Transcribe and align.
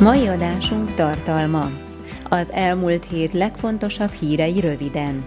Mai 0.00 0.26
adásunk 0.26 0.94
tartalma. 0.94 1.70
Az 2.28 2.52
elmúlt 2.52 3.04
hét 3.04 3.32
legfontosabb 3.32 4.10
hírei 4.10 4.60
röviden. 4.60 5.26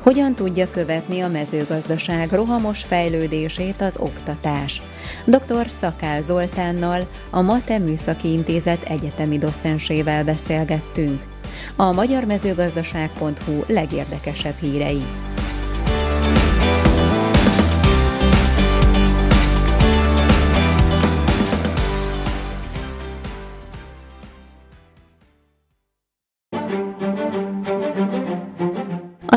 Hogyan 0.00 0.34
tudja 0.34 0.70
követni 0.70 1.20
a 1.20 1.28
mezőgazdaság 1.28 2.32
rohamos 2.32 2.82
fejlődését 2.82 3.80
az 3.80 3.96
oktatás? 3.98 4.82
Dr. 5.24 5.68
Szakál 5.80 6.22
Zoltánnal, 6.22 7.08
a 7.30 7.40
Mate 7.40 7.78
Műszaki 7.78 8.32
Intézet 8.32 8.82
egyetemi 8.82 9.38
docensével 9.38 10.24
beszélgettünk. 10.24 11.22
A 11.76 11.92
magyarmezőgazdaság.hu 11.92 13.62
legérdekesebb 13.66 14.58
hírei. 14.60 15.02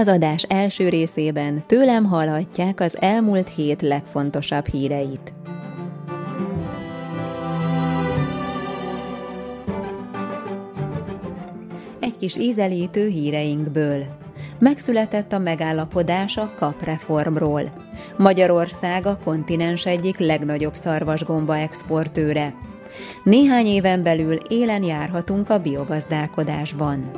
Az 0.02 0.08
adás 0.08 0.44
első 0.44 0.90
részében 0.90 1.64
tőlem 1.68 2.06
hallhatják 2.06 2.80
az 2.80 3.02
elmúlt 3.02 3.50
hét 3.50 3.82
legfontosabb 3.82 4.66
híreit. 4.66 5.34
Egy 12.00 12.18
kis 12.18 12.38
ízelítő 12.38 13.08
híreinkből. 13.08 14.04
Megszületett 14.60 15.32
a 15.32 15.40
megállapodás 15.40 16.38
a 16.38 16.54
kapreformról. 16.58 17.74
Magyarország 18.18 19.06
a 19.06 19.20
kontinens 19.24 19.86
egyik 19.86 20.18
legnagyobb 20.18 20.76
szarvasgomba 20.76 21.58
exportőre. 21.58 22.54
Néhány 23.24 23.66
éven 23.66 24.04
belül 24.04 24.38
élen 24.50 24.84
járhatunk 24.84 25.50
a 25.50 25.60
biogazdálkodásban. 25.60 27.12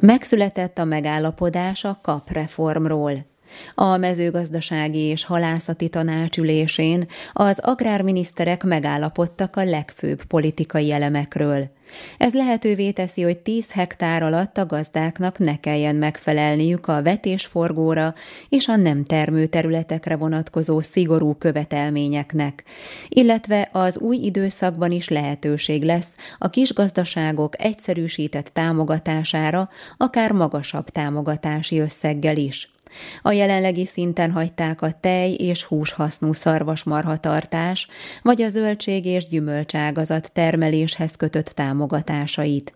Megszületett 0.00 0.78
a 0.78 0.84
megállapodás 0.84 1.84
a 1.84 1.98
kapreformról. 2.02 3.35
A 3.74 3.96
mezőgazdasági 3.96 4.98
és 4.98 5.24
halászati 5.24 5.88
tanácsülésén 5.88 7.06
az 7.32 7.58
agrárminiszterek 7.58 8.64
megállapodtak 8.64 9.56
a 9.56 9.64
legfőbb 9.64 10.24
politikai 10.24 10.92
elemekről. 10.92 11.74
Ez 12.18 12.34
lehetővé 12.34 12.90
teszi, 12.90 13.22
hogy 13.22 13.38
10 13.38 13.66
hektár 13.70 14.22
alatt 14.22 14.58
a 14.58 14.66
gazdáknak 14.66 15.38
ne 15.38 15.60
kelljen 15.60 15.96
megfelelniük 15.96 16.88
a 16.88 17.02
vetésforgóra 17.02 18.14
és 18.48 18.68
a 18.68 18.76
nem 18.76 19.04
termő 19.04 19.46
területekre 19.46 20.16
vonatkozó 20.16 20.80
szigorú 20.80 21.34
követelményeknek, 21.34 22.64
illetve 23.08 23.68
az 23.72 23.98
új 23.98 24.16
időszakban 24.16 24.92
is 24.92 25.08
lehetőség 25.08 25.82
lesz 25.82 26.14
a 26.38 26.50
kisgazdaságok 26.50 27.62
egyszerűsített 27.62 28.50
támogatására, 28.52 29.68
akár 29.96 30.32
magasabb 30.32 30.88
támogatási 30.88 31.78
összeggel 31.78 32.36
is. 32.36 32.75
A 33.22 33.32
jelenlegi 33.32 33.84
szinten 33.84 34.30
hagyták 34.30 34.82
a 34.82 34.92
tej 35.00 35.32
és 35.32 35.64
húshasznú 35.64 36.32
szarvasmarhatartás, 36.32 37.88
vagy 38.22 38.42
a 38.42 38.48
zöldség 38.48 39.04
és 39.04 39.26
gyümölcságazat 39.26 40.32
termeléshez 40.32 41.12
kötött 41.16 41.46
támogatásait. 41.46 42.74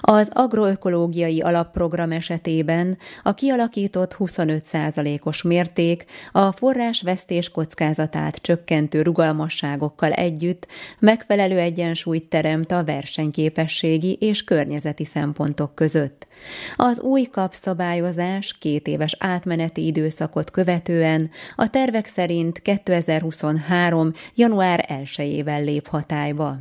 Az 0.00 0.30
agroökológiai 0.32 1.40
alapprogram 1.40 2.12
esetében 2.12 2.98
a 3.22 3.34
kialakított 3.34 4.16
25%-os 4.18 5.42
mérték 5.42 6.04
a 6.32 6.52
forrásvesztés 6.52 7.50
kockázatát 7.50 8.36
csökkentő 8.36 9.02
rugalmasságokkal 9.02 10.12
együtt 10.12 10.66
megfelelő 10.98 11.58
egyensúlyt 11.58 12.28
teremt 12.28 12.72
a 12.72 12.84
versenyképességi 12.84 14.16
és 14.20 14.44
környezeti 14.44 15.04
szempontok 15.04 15.74
között. 15.74 16.28
Az 16.76 17.00
új 17.00 17.22
kapszabályozás 17.22 18.56
két 18.58 18.86
éves 18.86 19.16
átmeneti 19.18 19.86
időszakot 19.86 20.50
követően 20.50 21.30
a 21.56 21.70
tervek 21.70 22.06
szerint 22.06 22.62
2023. 22.62 24.12
január 24.34 24.84
1-ével 24.88 25.64
lép 25.64 25.86
hatályba. 25.86 26.56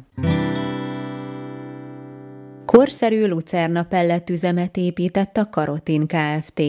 Korszerű 2.70 3.28
lucerna 3.28 3.84
pelletüzemet 3.84 4.78
épített 4.78 5.38
a 5.38 5.50
Karotin 5.50 6.08
Kft. 6.08 6.62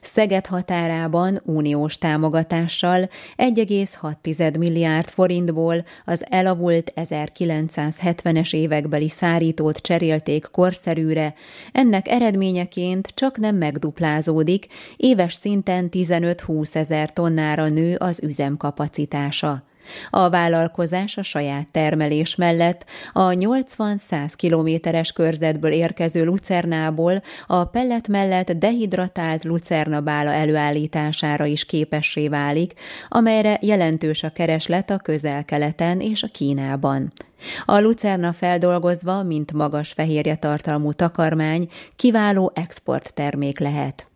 Szeged 0.00 0.46
határában 0.46 1.40
uniós 1.44 1.98
támogatással 1.98 3.08
1,6 3.36 4.58
milliárd 4.58 5.08
forintból 5.08 5.84
az 6.04 6.24
elavult 6.28 6.92
1970-es 6.96 8.54
évekbeli 8.54 9.08
szárítót 9.08 9.76
cserélték 9.76 10.48
korszerűre, 10.50 11.34
ennek 11.72 12.08
eredményeként 12.08 13.08
csak 13.14 13.38
nem 13.38 13.56
megduplázódik, 13.56 14.66
éves 14.96 15.34
szinten 15.34 15.88
15-20 15.92 16.74
ezer 16.74 17.12
tonnára 17.12 17.68
nő 17.68 17.96
az 17.98 18.20
üzemkapacitása. 18.22 19.64
A 20.10 20.28
vállalkozás 20.28 21.16
a 21.16 21.22
saját 21.22 21.68
termelés 21.68 22.34
mellett 22.34 22.84
a 23.12 23.28
80-100 23.28 24.32
kilométeres 24.36 25.12
körzetből 25.12 25.72
érkező 25.72 26.24
lucernából 26.24 27.22
a 27.46 27.64
pellet 27.64 28.08
mellett 28.08 28.52
dehidratált 28.52 29.44
lucernabála 29.44 30.32
előállítására 30.32 31.44
is 31.44 31.64
képessé 31.64 32.28
válik, 32.28 32.72
amelyre 33.08 33.58
jelentős 33.62 34.22
a 34.22 34.30
kereslet 34.30 34.90
a 34.90 34.98
közel-keleten 34.98 36.00
és 36.00 36.22
a 36.22 36.28
Kínában. 36.32 37.12
A 37.64 37.78
lucerna 37.80 38.32
feldolgozva, 38.32 39.22
mint 39.22 39.52
magas 39.52 39.92
fehérje 39.92 40.36
tartalmú 40.36 40.92
takarmány, 40.92 41.68
kiváló 41.96 42.52
exporttermék 42.54 43.58
lehet. 43.58 44.08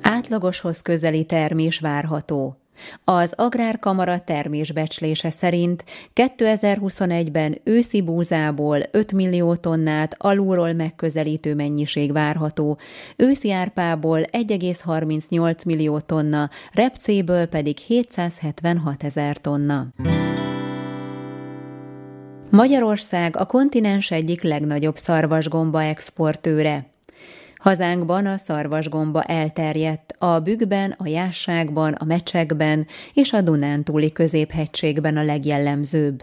Átlagoshoz 0.00 0.82
közeli 0.82 1.24
termés 1.24 1.78
várható. 1.78 2.56
Az 3.04 3.32
Agrárkamara 3.36 4.18
termésbecslése 4.18 5.30
szerint 5.30 5.84
2021-ben 6.14 7.58
őszi 7.64 8.02
búzából 8.02 8.80
5 8.90 9.12
millió 9.12 9.54
tonnát 9.54 10.14
alulról 10.18 10.72
megközelítő 10.72 11.54
mennyiség 11.54 12.12
várható, 12.12 12.78
őszi 13.16 13.52
árpából 13.52 14.20
1,38 14.20 15.66
millió 15.66 15.98
tonna, 15.98 16.50
repcéből 16.72 17.46
pedig 17.46 17.76
776 17.76 19.02
ezer 19.02 19.36
tonna. 19.36 19.86
Magyarország 22.50 23.36
a 23.36 23.46
kontinens 23.46 24.10
egyik 24.10 24.42
legnagyobb 24.42 24.96
szarvasgomba 24.96 25.82
exportőre. 25.82 26.86
Hazánkban 27.58 28.26
a 28.26 28.36
szarvasgomba 28.36 29.22
elterjedt, 29.22 30.14
a 30.18 30.38
bükkben, 30.40 30.94
a 30.98 31.08
jásságban, 31.08 31.92
a 31.92 32.04
mecsekben 32.04 32.86
és 33.14 33.32
a 33.32 33.40
Dunántúli 33.40 34.12
középhegységben 34.12 35.16
a 35.16 35.24
legjellemzőbb. 35.24 36.22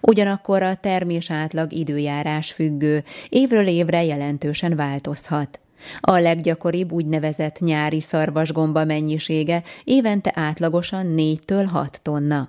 Ugyanakkor 0.00 0.62
a 0.62 0.74
termés 0.74 1.30
átlag 1.30 1.72
időjárás 1.72 2.52
függő, 2.52 3.04
évről 3.28 3.66
évre 3.66 4.04
jelentősen 4.04 4.76
változhat. 4.76 5.60
A 6.00 6.18
leggyakoribb 6.18 6.92
úgynevezett 6.92 7.58
nyári 7.58 8.00
szarvasgomba 8.00 8.84
mennyisége 8.84 9.62
évente 9.84 10.32
átlagosan 10.34 11.14
4-től 11.16 11.66
6 11.72 12.00
tonna. 12.02 12.48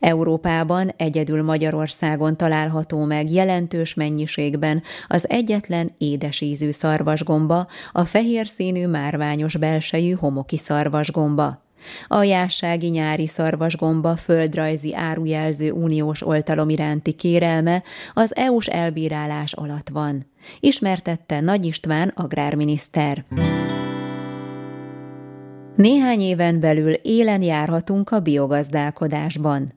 Európában 0.00 0.92
egyedül 0.96 1.42
Magyarországon 1.42 2.36
található 2.36 3.04
meg 3.04 3.32
jelentős 3.32 3.94
mennyiségben 3.94 4.82
az 5.06 5.28
egyetlen 5.28 5.92
édesízű 5.98 6.70
szarvasgomba, 6.70 7.66
a 7.92 8.04
fehér 8.04 8.46
színű 8.46 8.86
márványos 8.86 9.56
belsejű 9.56 10.12
homoki 10.12 10.56
szarvasgomba. 10.56 11.63
A 12.06 12.22
jássági 12.22 12.88
nyári 12.88 13.26
szarvasgomba 13.26 14.16
földrajzi 14.16 14.94
árujelző 14.94 15.70
uniós 15.70 16.26
oltalom 16.26 16.68
iránti 16.68 17.12
kérelme 17.12 17.82
az 18.14 18.36
EU-s 18.36 18.66
elbírálás 18.66 19.52
alatt 19.52 19.88
van, 19.88 20.26
ismertette 20.60 21.40
Nagy 21.40 21.64
István 21.64 22.12
agrárminiszter. 22.14 23.24
Néhány 25.76 26.20
éven 26.20 26.60
belül 26.60 26.92
élen 26.92 27.42
járhatunk 27.42 28.10
a 28.10 28.20
biogazdálkodásban. 28.20 29.72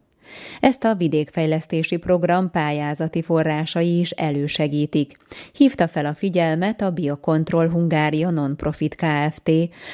Ezt 0.59 0.83
a 0.83 0.95
vidékfejlesztési 0.95 1.97
program 1.97 2.51
pályázati 2.51 3.21
forrásai 3.21 3.99
is 3.99 4.11
elősegítik. 4.11 5.17
Hívta 5.53 5.87
fel 5.87 6.05
a 6.05 6.13
figyelmet 6.13 6.81
a 6.81 6.91
Biocontrol 6.91 7.69
Hungária 7.69 8.29
Nonprofit 8.29 8.95
Kft. 8.95 9.51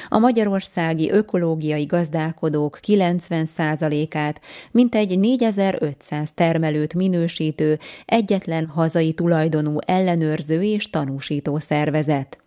A 0.08 0.18
magyarországi 0.18 1.10
ökológiai 1.10 1.84
gazdálkodók 1.84 2.78
90%-át, 2.86 4.40
mintegy 4.70 5.18
4500 5.18 6.32
termelőt 6.34 6.94
minősítő, 6.94 7.78
egyetlen 8.04 8.66
hazai 8.66 9.12
tulajdonú 9.12 9.78
ellenőrző 9.86 10.62
és 10.62 10.90
tanúsító 10.90 11.58
szervezet. 11.58 12.43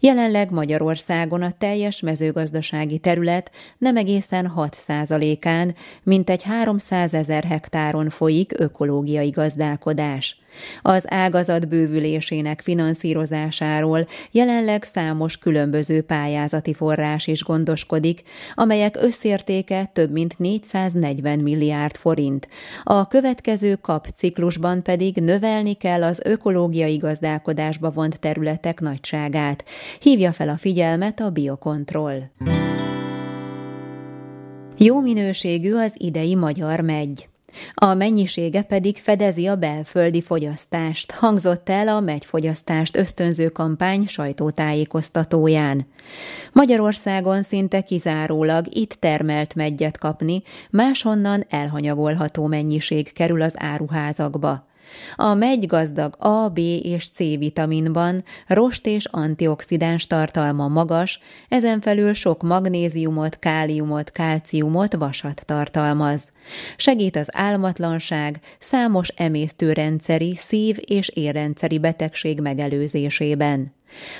Jelenleg 0.00 0.50
Magyarországon 0.50 1.42
a 1.42 1.52
teljes 1.58 2.00
mezőgazdasági 2.00 2.98
terület 2.98 3.50
nem 3.78 3.96
egészen 3.96 4.46
6 4.46 4.74
százalékán, 4.74 5.74
mintegy 6.02 6.42
300 6.42 7.14
ezer 7.14 7.44
hektáron 7.44 8.10
folyik 8.10 8.52
ökológiai 8.56 9.30
gazdálkodás. 9.30 10.41
Az 10.82 11.04
ágazat 11.08 11.68
bővülésének 11.68 12.60
finanszírozásáról 12.60 14.06
jelenleg 14.30 14.82
számos 14.82 15.36
különböző 15.36 16.02
pályázati 16.02 16.74
forrás 16.74 17.26
is 17.26 17.42
gondoskodik, 17.42 18.22
amelyek 18.54 18.96
összértéke 19.00 19.90
több 19.92 20.10
mint 20.10 20.38
440 20.38 21.38
milliárd 21.38 21.96
forint. 21.96 22.48
A 22.82 23.06
következő 23.08 23.74
kap 23.74 24.06
ciklusban 24.06 24.82
pedig 24.82 25.16
növelni 25.16 25.74
kell 25.74 26.02
az 26.02 26.20
ökológiai 26.24 26.96
gazdálkodásba 26.96 27.90
vont 27.90 28.20
területek 28.20 28.80
nagyságát. 28.80 29.64
Hívja 30.00 30.32
fel 30.32 30.48
a 30.48 30.56
figyelmet 30.56 31.20
a 31.20 31.30
Biokontroll. 31.30 32.20
Jó 34.76 35.00
minőségű 35.00 35.74
az 35.74 35.92
idei 35.96 36.34
magyar 36.34 36.80
megy. 36.80 37.31
A 37.74 37.94
mennyisége 37.94 38.62
pedig 38.62 38.96
fedezi 38.96 39.46
a 39.46 39.56
belföldi 39.56 40.22
fogyasztást, 40.22 41.10
hangzott 41.10 41.68
el 41.68 41.88
a 41.88 42.00
megyfogyasztást 42.00 42.96
ösztönző 42.96 43.48
kampány 43.48 44.06
sajtótájékoztatóján. 44.06 45.86
Magyarországon 46.52 47.42
szinte 47.42 47.80
kizárólag 47.80 48.66
itt 48.70 48.92
termelt 48.92 49.54
megyet 49.54 49.98
kapni, 49.98 50.42
máshonnan 50.70 51.44
elhanyagolható 51.48 52.46
mennyiség 52.46 53.12
kerül 53.12 53.42
az 53.42 53.54
áruházakba. 53.56 54.70
A 55.16 55.34
megy 55.34 55.66
gazdag 55.66 56.14
A, 56.18 56.48
B 56.48 56.58
és 56.82 57.08
C 57.12 57.18
vitaminban, 57.18 58.24
rost 58.46 58.86
és 58.86 59.04
antioxidáns 59.10 60.06
tartalma 60.06 60.68
magas, 60.68 61.20
ezen 61.48 61.80
felül 61.80 62.14
sok 62.14 62.42
magnéziumot, 62.42 63.38
káliumot, 63.38 64.10
kálciumot, 64.10 64.94
vasat 64.94 65.42
tartalmaz. 65.46 66.32
Segít 66.76 67.16
az 67.16 67.28
álmatlanság, 67.32 68.40
számos 68.58 69.08
emésztőrendszeri, 69.08 70.34
szív- 70.36 70.90
és 70.90 71.08
érrendszeri 71.08 71.78
betegség 71.78 72.40
megelőzésében. 72.40 73.72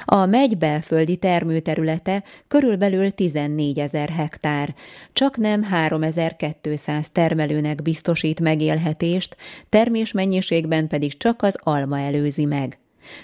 A 0.05 0.27
megy 0.27 0.59
belföldi 0.59 1.17
termőterülete 1.17 2.23
körülbelül 2.49 3.11
14 3.11 3.79
ezer 3.79 4.09
hektár, 4.09 4.75
csak 5.13 5.37
nem 5.37 5.63
3200 5.63 7.11
termelőnek 7.11 7.83
biztosít 7.83 8.41
megélhetést, 8.41 9.37
termésmennyiségben 9.69 10.89
pedig 10.89 11.17
csak 11.17 11.43
az 11.43 11.57
alma 11.61 11.99
előzi 11.99 12.45
meg. 12.45 12.77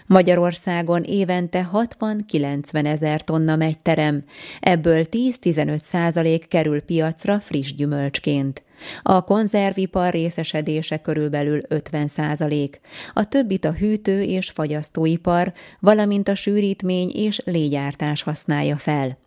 Magyarországon 0.07 1.03
évente 1.03 1.71
60-90 1.73 2.87
ezer 2.87 3.25
tonna 3.25 3.57
megy 3.57 3.79
terem, 3.79 4.25
ebből 4.61 5.05
10-15 5.11 5.81
százalék 5.81 6.49
kerül 6.49 6.81
piacra 6.81 7.41
friss 7.41 7.75
gyümölcsként. 7.75 8.63
A 9.03 9.25
konzervipar 9.25 10.13
részesedése 10.13 10.97
körülbelül 10.97 11.61
50 11.69 12.09
százalék, 12.09 12.81
a 13.13 13.29
többit 13.29 13.65
a 13.65 13.73
hűtő 13.73 14.23
és 14.23 14.51
fagyasztóipar, 14.51 15.53
valamint 15.81 16.29
a 16.29 16.35
sűrítmény 16.35 17.11
és 17.15 17.43
légyártás 17.45 18.23
használja 18.23 18.77
fel. 18.77 19.19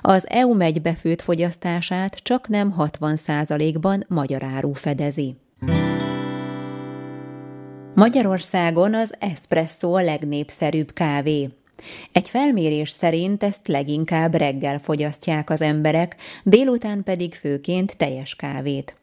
Az 0.00 0.26
EU 0.28 0.54
megy 0.54 0.82
befőtt 0.82 1.20
fogyasztását 1.20 2.14
csak 2.14 2.48
nem 2.48 2.70
60 2.70 3.16
százalékban 3.16 4.04
magyar 4.08 4.42
áru 4.42 4.72
fedezi. 4.72 5.36
Magyarországon 7.94 8.94
az 8.94 9.14
espresso 9.18 9.92
a 9.92 10.02
legnépszerűbb 10.02 10.92
kávé. 10.92 11.50
Egy 12.12 12.28
felmérés 12.28 12.90
szerint 12.90 13.42
ezt 13.42 13.68
leginkább 13.68 14.34
reggel 14.34 14.78
fogyasztják 14.78 15.50
az 15.50 15.60
emberek, 15.60 16.16
délután 16.42 17.02
pedig 17.02 17.34
főként 17.34 17.96
teljes 17.96 18.34
kávét. 18.34 18.96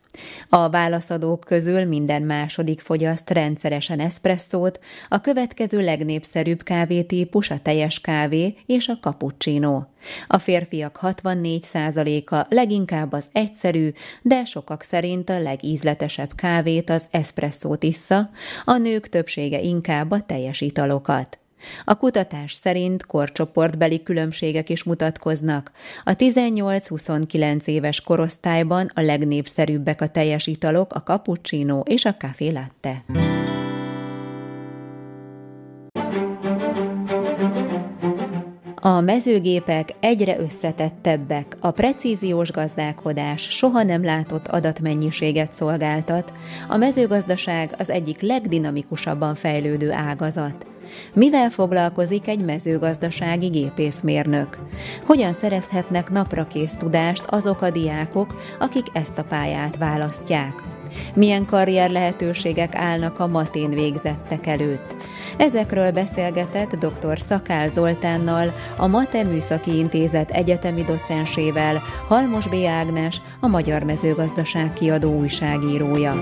A 0.49 0.69
válaszadók 0.69 1.39
közül 1.39 1.85
minden 1.85 2.21
második 2.21 2.81
fogyaszt 2.81 3.29
rendszeresen 3.29 3.99
eszpresszót, 3.99 4.79
a 5.09 5.21
következő 5.21 5.81
legnépszerűbb 5.81 6.63
kávétípus 6.63 7.49
a 7.49 7.59
teljes 7.61 8.01
kávé 8.01 8.55
és 8.65 8.87
a 8.87 8.97
cappuccino. 9.01 9.83
A 10.27 10.37
férfiak 10.37 10.99
64%-a 11.01 12.45
leginkább 12.49 13.11
az 13.11 13.29
egyszerű, 13.31 13.89
de 14.21 14.45
sokak 14.45 14.81
szerint 14.81 15.29
a 15.29 15.39
legízletesebb 15.39 16.35
kávét, 16.35 16.89
az 16.89 17.05
eszpresszót 17.11 17.83
issza, 17.83 18.29
a 18.65 18.77
nők 18.77 19.09
többsége 19.09 19.59
inkább 19.59 20.11
a 20.11 20.21
teljes 20.21 20.61
italokat. 20.61 21.42
A 21.83 21.97
kutatás 21.97 22.53
szerint 22.53 23.05
korcsoportbeli 23.05 24.03
különbségek 24.03 24.69
is 24.69 24.83
mutatkoznak. 24.83 25.71
A 26.03 26.15
18-29 26.15 27.65
éves 27.65 28.01
korosztályban 28.01 28.91
a 28.93 29.01
legnépszerűbbek 29.01 30.01
a 30.01 30.07
teljes 30.07 30.47
italok, 30.47 30.93
a 30.93 31.03
cappuccino 31.03 31.79
és 31.79 32.05
a 32.05 32.15
café 32.15 32.49
latte. 32.49 33.03
A 38.85 39.01
mezőgépek 39.01 39.95
egyre 39.99 40.39
összetettebbek, 40.39 41.57
a 41.59 41.71
precíziós 41.71 42.51
gazdálkodás 42.51 43.41
soha 43.41 43.83
nem 43.83 44.03
látott 44.03 44.47
adatmennyiséget 44.47 45.53
szolgáltat, 45.53 46.33
a 46.69 46.77
mezőgazdaság 46.77 47.75
az 47.77 47.89
egyik 47.89 48.21
legdinamikusabban 48.21 49.35
fejlődő 49.35 49.91
ágazat. 49.91 50.72
Mivel 51.13 51.49
foglalkozik 51.49 52.27
egy 52.27 52.45
mezőgazdasági 52.45 53.47
gépészmérnök? 53.47 54.57
Hogyan 55.05 55.33
szerezhetnek 55.33 56.09
naprakész 56.09 56.73
tudást 56.77 57.25
azok 57.27 57.61
a 57.61 57.69
diákok, 57.69 58.35
akik 58.59 58.85
ezt 58.93 59.17
a 59.17 59.23
pályát 59.23 59.77
választják? 59.77 60.71
Milyen 61.13 61.45
karrier 61.45 61.91
lehetőségek 61.91 62.75
állnak 62.75 63.19
a 63.19 63.27
matén 63.27 63.69
végzettek 63.69 64.47
előtt? 64.47 64.95
Ezekről 65.37 65.91
beszélgetett 65.91 66.75
dr. 66.75 67.19
Szakál 67.27 67.69
Zoltánnal, 67.69 68.53
a 68.77 68.87
Mate 68.87 69.23
Műszaki 69.23 69.77
Intézet 69.77 70.31
egyetemi 70.31 70.83
docensével, 70.83 71.81
Halmos 72.07 72.47
B. 72.47 72.55
Ágnes, 72.67 73.21
a 73.39 73.47
Magyar 73.47 73.83
Mezőgazdaság 73.83 74.73
kiadó 74.73 75.19
újságírója. 75.19 76.21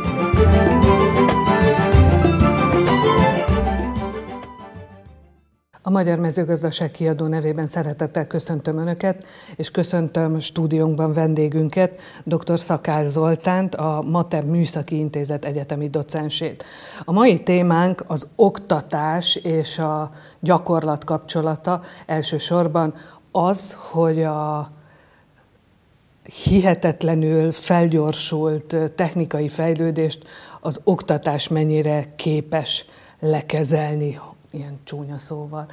A 5.83 5.89
Magyar 5.89 6.19
Mezőgazdaság 6.19 6.91
kiadó 6.91 7.27
nevében 7.27 7.67
szeretettel 7.67 8.27
köszöntöm 8.27 8.77
Önöket, 8.77 9.25
és 9.55 9.71
köszöntöm 9.71 10.39
stúdiónkban 10.39 11.13
vendégünket, 11.13 11.99
dr. 12.23 12.59
Szakál 12.59 13.09
Zoltánt, 13.09 13.75
a 13.75 14.03
Mater 14.07 14.43
Műszaki 14.43 14.97
Intézet 14.97 15.45
egyetemi 15.45 15.89
docensét. 15.89 16.63
A 17.05 17.11
mai 17.11 17.43
témánk 17.43 18.03
az 18.07 18.27
oktatás 18.35 19.35
és 19.35 19.79
a 19.79 20.11
gyakorlat 20.39 21.03
kapcsolata 21.03 21.81
elsősorban 22.05 22.93
az, 23.31 23.77
hogy 23.79 24.23
a 24.23 24.71
hihetetlenül 26.43 27.51
felgyorsult 27.51 28.75
technikai 28.95 29.49
fejlődést 29.49 30.27
az 30.59 30.79
oktatás 30.83 31.47
mennyire 31.47 32.13
képes 32.15 32.85
lekezelni, 33.19 34.19
ilyen 34.51 34.79
csúnya 34.83 35.17
szóval. 35.17 35.65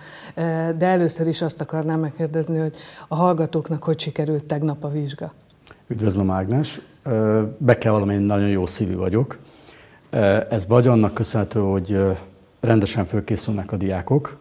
De 0.76 0.86
először 0.86 1.26
is 1.26 1.42
azt 1.42 1.60
akarnám 1.60 2.00
megkérdezni, 2.00 2.58
hogy 2.58 2.74
a 3.08 3.14
hallgatóknak 3.14 3.82
hogy 3.82 3.98
sikerült 3.98 4.44
tegnap 4.44 4.84
a 4.84 4.90
vizsga? 4.90 5.32
Üdvözlöm 5.86 6.30
Ágnes, 6.30 6.80
be 7.58 7.78
kell 7.78 7.92
valami, 7.92 8.16
nagyon 8.16 8.48
jó 8.48 8.66
szívű 8.66 8.96
vagyok. 8.96 9.38
Ez 10.50 10.66
vagy 10.66 10.86
annak 10.86 11.14
köszönhető, 11.14 11.60
hogy 11.60 12.16
rendesen 12.60 13.04
fölkészülnek 13.04 13.72
a 13.72 13.76
diákok, 13.76 14.36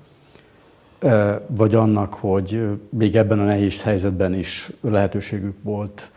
vagy 1.48 1.76
annak, 1.76 2.14
hogy 2.14 2.80
még 2.90 3.16
ebben 3.16 3.40
a 3.40 3.44
nehéz 3.44 3.82
helyzetben 3.82 4.34
is 4.34 4.72
lehetőségük 4.82 5.56
volt 5.62 6.10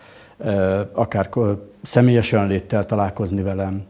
akár 0.92 1.28
személyes 1.82 2.32
jelenléttel 2.32 2.84
találkozni 2.84 3.42
velem, 3.42 3.84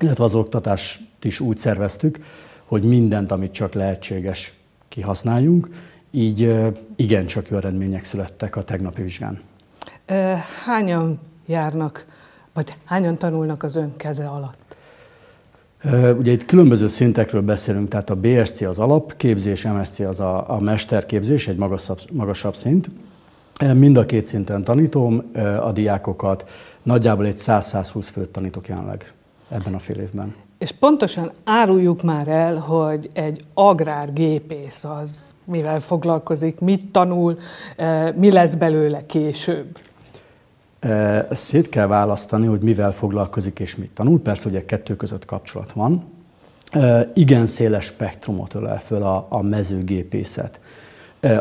illetve 0.00 0.24
az 0.24 0.34
oktatást 0.34 1.00
is 1.22 1.40
úgy 1.40 1.58
szerveztük, 1.58 2.18
hogy 2.66 2.82
mindent, 2.82 3.32
amit 3.32 3.52
csak 3.52 3.72
lehetséges, 3.72 4.54
kihasználjunk, 4.88 5.68
így 6.10 6.54
igencsak 6.96 7.48
jó 7.48 7.56
eredmények 7.56 8.04
születtek 8.04 8.56
a 8.56 8.62
tegnapi 8.62 9.02
vizsgán. 9.02 9.40
Hányan 10.64 11.20
járnak, 11.46 12.06
vagy 12.52 12.74
hányan 12.84 13.16
tanulnak 13.16 13.62
az 13.62 13.76
ön 13.76 13.96
keze 13.96 14.26
alatt? 14.26 14.76
Ugye 16.18 16.32
itt 16.32 16.44
különböző 16.44 16.86
szintekről 16.86 17.42
beszélünk, 17.42 17.88
tehát 17.88 18.10
a 18.10 18.16
BSC 18.16 18.60
az 18.60 18.78
alapképzés, 18.78 19.64
MSC 19.64 19.98
az 19.98 20.20
a, 20.20 20.50
a 20.50 20.60
mesterképzés, 20.60 21.48
egy 21.48 21.56
magasabb, 21.56 22.00
magasabb 22.12 22.54
szint. 22.54 22.88
Mind 23.74 23.96
a 23.96 24.06
két 24.06 24.26
szinten 24.26 24.64
tanítom 24.64 25.22
a 25.60 25.72
diákokat, 25.72 26.48
nagyjából 26.82 27.26
egy 27.26 27.38
100-120 27.38 28.08
főt 28.12 28.28
tanítok 28.28 28.68
jelenleg 28.68 29.12
ebben 29.48 29.74
a 29.74 29.78
fél 29.78 29.96
évben. 29.96 30.34
És 30.58 30.72
pontosan 30.72 31.30
áruljuk 31.44 32.02
már 32.02 32.28
el, 32.28 32.56
hogy 32.56 33.10
egy 33.12 33.44
agrárgépész 33.54 34.84
az 34.84 35.34
mivel 35.44 35.80
foglalkozik, 35.80 36.60
mit 36.60 36.90
tanul, 36.90 37.38
mi 38.14 38.32
lesz 38.32 38.54
belőle 38.54 39.06
később. 39.06 39.78
Szét 41.30 41.68
kell 41.68 41.86
választani, 41.86 42.46
hogy 42.46 42.60
mivel 42.60 42.92
foglalkozik 42.92 43.58
és 43.58 43.76
mit 43.76 43.90
tanul. 43.90 44.20
Persze, 44.20 44.48
hogy 44.48 44.58
a 44.58 44.64
kettő 44.64 44.96
között 44.96 45.24
kapcsolat 45.24 45.72
van. 45.72 46.02
Igen 47.14 47.46
széles 47.46 47.84
spektrumot 47.84 48.54
ölel 48.54 48.80
föl 48.80 49.02
a, 49.02 49.26
a 49.28 49.42
mezőgépészet. 49.42 50.60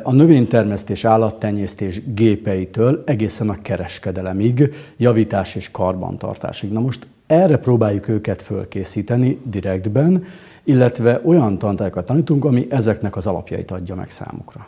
A 0.03 0.11
növénytermesztés, 0.11 1.05
állattenyésztés 1.05 2.13
gépeitől 2.13 3.03
egészen 3.05 3.49
a 3.49 3.61
kereskedelemig, 3.61 4.73
javítás 4.97 5.55
és 5.55 5.71
karbantartásig. 5.71 6.71
Na 6.71 6.79
most 6.79 7.07
erre 7.27 7.57
próbáljuk 7.57 8.07
őket 8.07 8.41
fölkészíteni 8.41 9.39
direktben, 9.43 10.23
illetve 10.63 11.21
olyan 11.23 11.57
tantárgyakat 11.57 12.05
tanítunk, 12.05 12.45
ami 12.45 12.67
ezeknek 12.69 13.15
az 13.15 13.27
alapjait 13.27 13.71
adja 13.71 13.95
meg 13.95 14.09
számukra. 14.09 14.67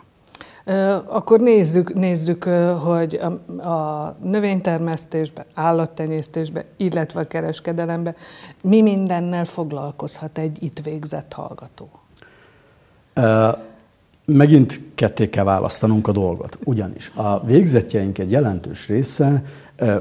Akkor 1.06 1.40
nézzük, 1.40 1.94
nézzük 1.94 2.44
hogy 2.84 3.14
a 3.58 4.16
növénytermesztésbe, 4.22 5.46
állattenyésztésbe, 5.54 6.64
illetve 6.76 7.20
a 7.20 7.26
kereskedelembe 7.26 8.14
mi 8.62 8.82
mindennel 8.82 9.44
foglalkozhat 9.44 10.38
egy 10.38 10.62
itt 10.62 10.80
végzett 10.80 11.32
hallgató? 11.32 11.88
Megint 14.24 14.80
ketté 14.94 15.28
kell 15.28 15.44
választanunk 15.44 16.08
a 16.08 16.12
dolgot. 16.12 16.58
Ugyanis 16.64 17.12
a 17.14 17.44
végzetjeink 17.44 18.18
egy 18.18 18.30
jelentős 18.30 18.88
része 18.88 19.42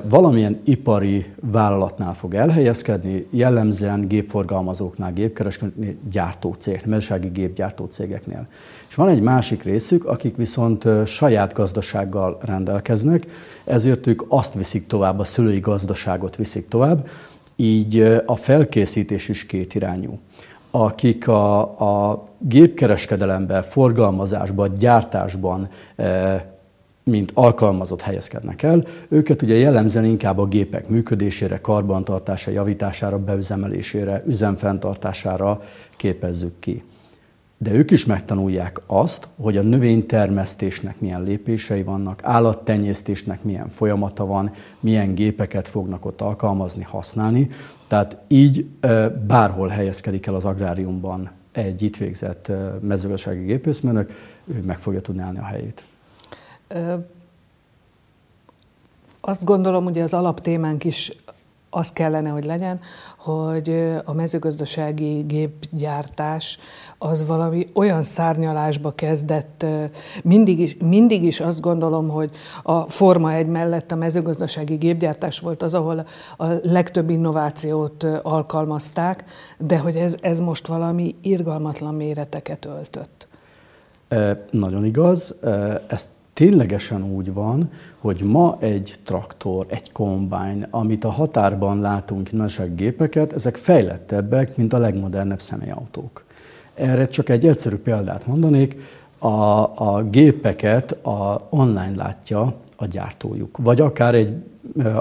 valamilyen 0.04 0.60
ipari 0.64 1.26
vállalatnál 1.42 2.14
fog 2.14 2.34
elhelyezkedni, 2.34 3.28
jellemzően 3.30 4.08
gépforgalmazóknál, 4.08 5.14
gépkereskedőknél, 5.14 5.94
gyártócég, 6.12 6.82
mezősági 6.86 7.28
gépgyártó 7.28 7.86
cégeknél. 7.86 8.48
És 8.88 8.96
van 8.96 9.08
egy 9.08 9.22
másik 9.22 9.64
részük, 9.64 10.06
akik 10.06 10.36
viszont 10.36 10.88
saját 11.06 11.54
gazdasággal 11.54 12.38
rendelkeznek, 12.42 13.28
ezért 13.66 14.08
ők 14.08 14.22
azt 14.28 14.54
viszik 14.54 14.88
tovább, 14.88 15.20
a 15.20 15.24
szülői 15.24 15.60
gazdaságot 15.60 16.36
viszik 16.36 16.68
tovább, 16.68 17.08
így 17.56 18.22
a 18.26 18.36
felkészítés 18.36 19.30
is 19.30 19.46
kétirányú. 19.46 20.20
Akik 20.72 21.28
a, 21.28 21.60
a 22.10 22.28
gépkereskedelemben, 22.40 23.64
forgalmazásban, 23.64 24.74
gyártásban 24.78 25.70
mint 27.08 27.32
alkalmazott 27.34 28.02
helyezkednek 28.02 28.64
el. 28.64 28.86
Őket 29.08 29.42
ugye 29.42 29.56
jellemzően 29.56 30.06
inkább 30.06 30.38
a 30.38 30.46
gépek 30.46 30.88
működésére, 30.88 31.62
karbantartása, 31.62 32.52
javítására, 32.52 33.20
beüzemelésére, 33.20 34.24
üzemfenntartására 34.28 35.62
képezzük 35.98 36.60
ki. 36.60 36.84
De 37.58 37.72
ők 37.72 37.92
is 37.92 38.06
megtanulják 38.06 38.82
azt, 38.86 39.28
hogy 39.42 39.58
a 39.58 39.62
növénytermesztésnek 39.62 41.00
milyen 41.00 41.24
lépései 41.24 41.84
vannak, 41.84 42.20
állattenyésztésnek 42.24 43.44
milyen 43.44 43.70
folyamata 43.70 44.26
van, 44.26 44.52
milyen 44.80 45.16
gépeket 45.16 45.68
fognak 45.68 46.06
ott 46.06 46.22
alkalmazni, 46.22 46.84
használni. 46.84 47.50
Tehát 47.88 48.18
így 48.28 48.66
bárhol 49.28 49.68
helyezkedik 49.68 50.26
el 50.26 50.36
az 50.36 50.46
agráriumban 50.46 51.30
egy 51.52 51.82
itt 51.82 51.98
végzett 51.98 52.52
mezőgazdasági 52.82 53.46
gépészmérnök, 53.46 54.12
ő 54.46 54.64
meg 54.66 54.78
fogja 54.78 55.02
tudni 55.02 55.22
állni 55.22 55.38
a 55.38 55.44
helyét. 55.44 55.84
Azt 59.22 59.44
gondolom, 59.44 59.84
hogy 59.84 60.00
az 60.00 60.14
alaptémánk 60.14 60.84
is 60.84 61.12
az 61.70 61.92
kellene, 61.92 62.30
hogy 62.30 62.46
legyen, 62.46 62.80
hogy 63.18 63.94
a 64.06 64.14
mezőgazdasági 64.14 65.22
gépgyártás 65.22 66.60
az 66.98 67.28
valami 67.28 67.70
olyan 67.74 68.04
szárnyalásba 68.04 68.92
kezdett, 68.96 69.66
mindig 70.24 70.60
is, 70.60 70.78
mindig 70.78 71.24
is 71.24 71.40
azt 71.40 71.60
gondolom, 71.60 72.10
hogy 72.10 72.30
a 72.64 72.90
Forma 72.90 73.34
egy 73.34 73.48
mellett 73.48 73.92
a 73.92 73.96
mezőgazdasági 73.96 74.76
gépgyártás 74.76 75.40
volt 75.40 75.64
az, 75.64 75.74
ahol 75.74 76.06
a 76.38 76.46
legtöbb 76.62 77.10
innovációt 77.10 78.04
alkalmazták, 78.22 79.24
de 79.58 79.78
hogy 79.78 79.96
ez, 79.96 80.16
ez 80.22 80.40
most 80.40 80.68
valami 80.68 81.16
irgalmatlan 81.22 81.96
méreteket 81.96 82.66
öltött. 82.66 83.28
E, 84.08 84.46
nagyon 84.52 84.86
igaz, 84.86 85.36
ezt 85.88 86.08
ténylegesen 86.38 87.04
úgy 87.04 87.34
van, 87.34 87.70
hogy 87.98 88.22
ma 88.22 88.58
egy 88.60 88.96
traktor, 89.04 89.66
egy 89.70 89.92
kombány, 89.92 90.66
amit 90.70 91.04
a 91.04 91.10
határban 91.10 91.80
látunk 91.80 92.32
nagy 92.32 92.76
gépeket, 92.76 93.34
ezek 93.34 93.56
fejlettebbek, 93.56 94.58
mint 94.58 94.74
a 94.74 94.78
legmodernebb 94.78 95.42
személyautók. 95.42 96.24
Erre 96.74 97.08
csak 97.08 97.30
egy 97.30 97.48
egyszerű 97.48 97.76
példát 97.76 98.28
mondanék, 98.28 98.76
a, 99.18 99.28
a 99.28 100.04
gépeket 100.10 100.92
a, 100.92 101.48
online 101.50 101.96
látja 101.96 102.54
a 102.80 102.86
gyártójuk, 102.86 103.58
vagy 103.58 103.82
akár 103.82 104.16
egy 104.16 104.34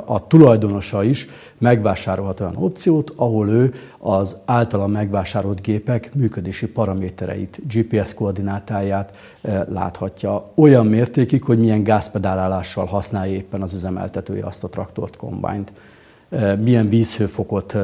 a 0.05 0.27
tulajdonosa 0.27 1.03
is 1.03 1.29
megvásárolhat 1.59 2.41
olyan 2.41 2.57
opciót, 2.57 3.13
ahol 3.17 3.49
ő 3.49 3.75
az 3.99 4.37
általa 4.45 4.87
megvásárolt 4.87 5.61
gépek 5.61 6.15
működési 6.15 6.69
paramétereit, 6.69 7.59
GPS 7.73 8.15
koordinátáját 8.15 9.17
láthatja. 9.69 10.51
Olyan 10.55 10.87
mértékig, 10.87 11.43
hogy 11.43 11.59
milyen 11.59 11.83
gázpedálálással 11.83 12.85
használja 12.85 13.35
éppen 13.35 13.63
az 13.63 13.75
üzemeltetője 13.75 14.45
azt 14.45 14.65
a 14.65 14.69
traktort, 14.69 15.17
kombányt, 15.17 15.73
milyen 16.59 16.89
vízhőfokot 16.89 17.77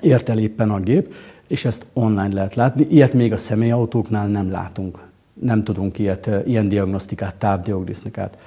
ért 0.00 0.28
el 0.28 0.38
éppen 0.38 0.70
a 0.70 0.80
gép, 0.80 1.14
és 1.46 1.64
ezt 1.64 1.86
online 1.92 2.34
lehet 2.34 2.54
látni. 2.54 2.86
Ilyet 2.90 3.12
még 3.12 3.32
a 3.32 3.36
személyautóknál 3.36 4.26
nem 4.26 4.50
látunk. 4.50 4.98
Nem 5.32 5.64
tudunk 5.64 5.98
ilyet, 5.98 6.30
ilyen 6.46 6.68
diagnosztikát, 6.68 7.34
távdiagnosztikát 7.34 8.38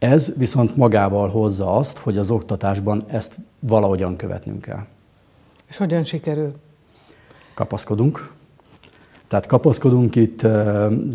ez 0.00 0.32
viszont 0.36 0.76
magával 0.76 1.28
hozza 1.28 1.72
azt, 1.76 1.98
hogy 1.98 2.18
az 2.18 2.30
oktatásban 2.30 3.04
ezt 3.06 3.34
valahogyan 3.58 4.16
követnünk 4.16 4.60
kell. 4.60 4.86
És 5.68 5.76
hogyan 5.76 6.02
sikerül? 6.04 6.52
Kapaszkodunk. 7.54 8.32
Tehát 9.28 9.46
kapaszkodunk 9.46 10.16
itt, 10.16 10.42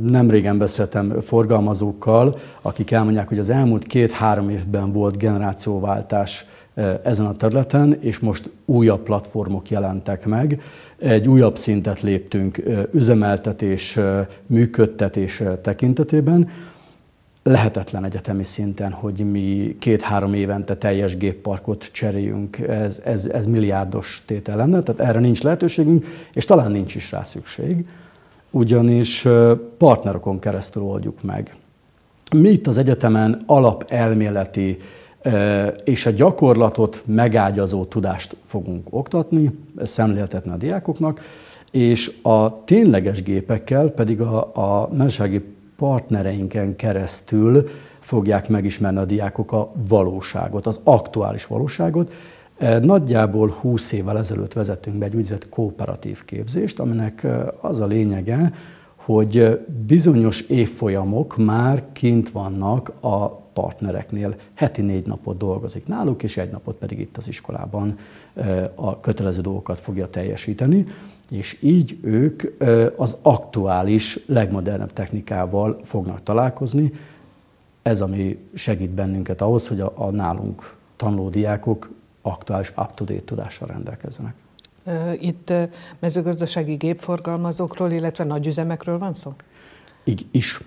nem 0.02 0.30
régen 0.30 0.58
beszéltem 0.58 1.22
forgalmazókkal, 1.22 2.40
akik 2.62 2.92
elmondják, 2.92 3.28
hogy 3.28 3.40
az 3.40 3.50
elmúlt 3.50 3.84
két-három 3.84 4.50
évben 4.50 4.92
volt 4.92 5.18
generációváltás 5.18 6.46
ezen 7.04 7.26
a 7.26 7.36
területen, 7.36 7.98
és 8.00 8.20
most 8.20 8.50
újabb 8.66 9.04
platformok 9.04 9.70
jelentek 9.70 10.26
meg. 10.26 10.62
Egy 10.98 11.28
újabb 11.28 11.58
szintet 11.58 12.02
léptünk 12.02 12.64
üzemeltetés, 12.92 14.00
működtetés 14.46 15.44
tekintetében, 15.62 16.50
lehetetlen 17.48 18.04
egyetemi 18.04 18.44
szinten, 18.44 18.92
hogy 18.92 19.32
mi 19.32 19.76
két-három 19.80 20.34
évente 20.34 20.76
teljes 20.76 21.18
gépparkot 21.18 21.90
cseréljünk, 21.92 22.58
ez, 22.58 23.02
ez, 23.04 23.26
ez 23.26 23.46
milliárdos 23.46 24.24
tétel 24.26 24.56
lenne, 24.58 24.82
tehát 24.82 25.02
erre 25.02 25.20
nincs 25.20 25.44
lehetőségünk, 25.44 26.06
és 26.34 26.46
talán 26.46 26.72
nincs 26.72 26.96
is 26.96 27.12
rá 27.12 27.24
szükség, 27.24 27.88
ugyanis 28.52 29.28
partnerokon 29.78 30.40
keresztül 30.40 30.84
oldjuk 30.84 31.24
meg. 31.24 31.56
Mi 32.36 32.50
itt 32.50 32.68
az 32.68 32.78
egyetemen 32.78 33.44
alapelméleti 33.46 34.78
és 35.84 36.06
a 36.06 36.12
gyakorlatot 36.12 37.02
megágyazó 37.06 37.86
tudást 37.86 38.36
fogunk 38.44 38.88
oktatni, 38.90 39.52
szemléltetni 39.84 40.52
a 40.52 40.58
diákoknak, 40.58 41.22
és 41.72 42.12
a 42.22 42.64
tényleges 42.64 43.24
gépekkel 43.24 43.88
pedig 43.88 44.22
a, 44.22 44.52
a 44.54 44.90
mezősági 44.94 45.55
partnereinken 45.78 46.76
keresztül 46.76 47.68
fogják 48.00 48.50
megismerni 48.50 49.00
a 49.00 49.06
diákok 49.06 49.52
a 49.52 49.72
valóságot, 49.88 50.66
az 50.68 50.80
aktuális 50.84 51.46
valóságot. 51.48 52.14
E, 52.58 52.80
nagyjából 52.80 53.50
20 53.50 53.92
évvel 53.92 54.18
ezelőtt 54.18 54.54
vezettünk 54.54 54.98
be 54.98 55.06
egy 55.06 55.16
úgynevezett 55.16 55.50
kooperatív 55.50 56.26
képzést, 56.26 56.80
aminek 56.80 57.24
e, 57.24 57.54
az 57.62 57.80
a 57.80 57.86
lényege, 57.86 58.54
hogy 58.96 59.60
bizonyos 59.86 60.42
évfolyamok 60.42 61.38
már 61.38 61.84
kint 61.92 62.30
vannak 62.30 62.90
a 63.04 63.45
partnereknél 63.56 64.36
heti 64.54 64.82
négy 64.82 65.06
napot 65.06 65.38
dolgozik 65.38 65.88
náluk, 65.88 66.24
és 66.24 66.38
egy 66.38 66.52
napot 66.52 66.76
pedig 66.76 67.00
itt 67.00 67.18
az 67.18 67.28
iskolában 67.28 67.98
a 68.76 69.00
kötelező 69.00 69.42
dolgokat 69.42 69.80
fogja 69.80 70.10
teljesíteni, 70.10 70.86
és 71.30 71.58
így 71.62 71.98
ők 72.02 72.44
az 72.96 73.18
aktuális, 73.22 74.20
legmodernebb 74.26 74.94
technikával 74.94 75.80
fognak 75.84 76.24
találkozni. 76.24 76.92
Ez, 77.82 78.02
ami 78.02 78.40
segít 78.54 78.90
bennünket 78.90 79.42
ahhoz, 79.42 79.68
hogy 79.68 79.80
a, 79.80 79.94
a 79.96 80.10
nálunk 80.10 80.76
tanuló 80.96 81.30
diákok 81.30 81.90
aktuális 82.22 82.70
up-to-date 82.70 83.24
tudással 83.26 83.68
rendelkezzenek. 83.68 84.34
Itt 85.20 85.54
mezőgazdasági 86.00 86.76
gépforgalmazókról, 86.76 87.92
illetve 87.92 88.24
nagyüzemekről 88.24 88.98
van 88.98 89.14
szó? 89.14 89.34
Így 90.04 90.26
is. 90.32 90.62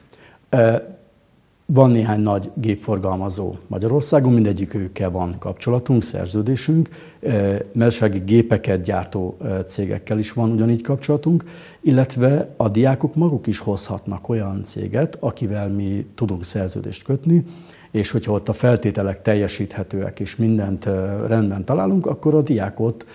Van 1.72 1.90
néhány 1.90 2.20
nagy 2.20 2.50
gépforgalmazó 2.54 3.54
Magyarországon, 3.66 4.32
mindegyikükkel 4.32 5.10
van 5.10 5.38
kapcsolatunk, 5.38 6.02
szerződésünk. 6.02 6.88
Mezőgazdasági 7.20 8.18
gépeket 8.18 8.82
gyártó 8.82 9.36
cégekkel 9.66 10.18
is 10.18 10.32
van 10.32 10.50
ugyanígy 10.50 10.82
kapcsolatunk, 10.82 11.44
illetve 11.80 12.54
a 12.56 12.68
diákok 12.68 13.14
maguk 13.14 13.46
is 13.46 13.58
hozhatnak 13.58 14.28
olyan 14.28 14.64
céget, 14.64 15.16
akivel 15.20 15.68
mi 15.68 16.06
tudunk 16.14 16.44
szerződést 16.44 17.04
kötni, 17.04 17.44
és 17.90 18.10
hogyha 18.10 18.32
ott 18.32 18.48
a 18.48 18.52
feltételek 18.52 19.22
teljesíthetőek 19.22 20.20
és 20.20 20.36
mindent 20.36 20.84
rendben 21.26 21.64
találunk, 21.64 22.06
akkor 22.06 22.34
a 22.34 22.42
diákot 22.42 23.06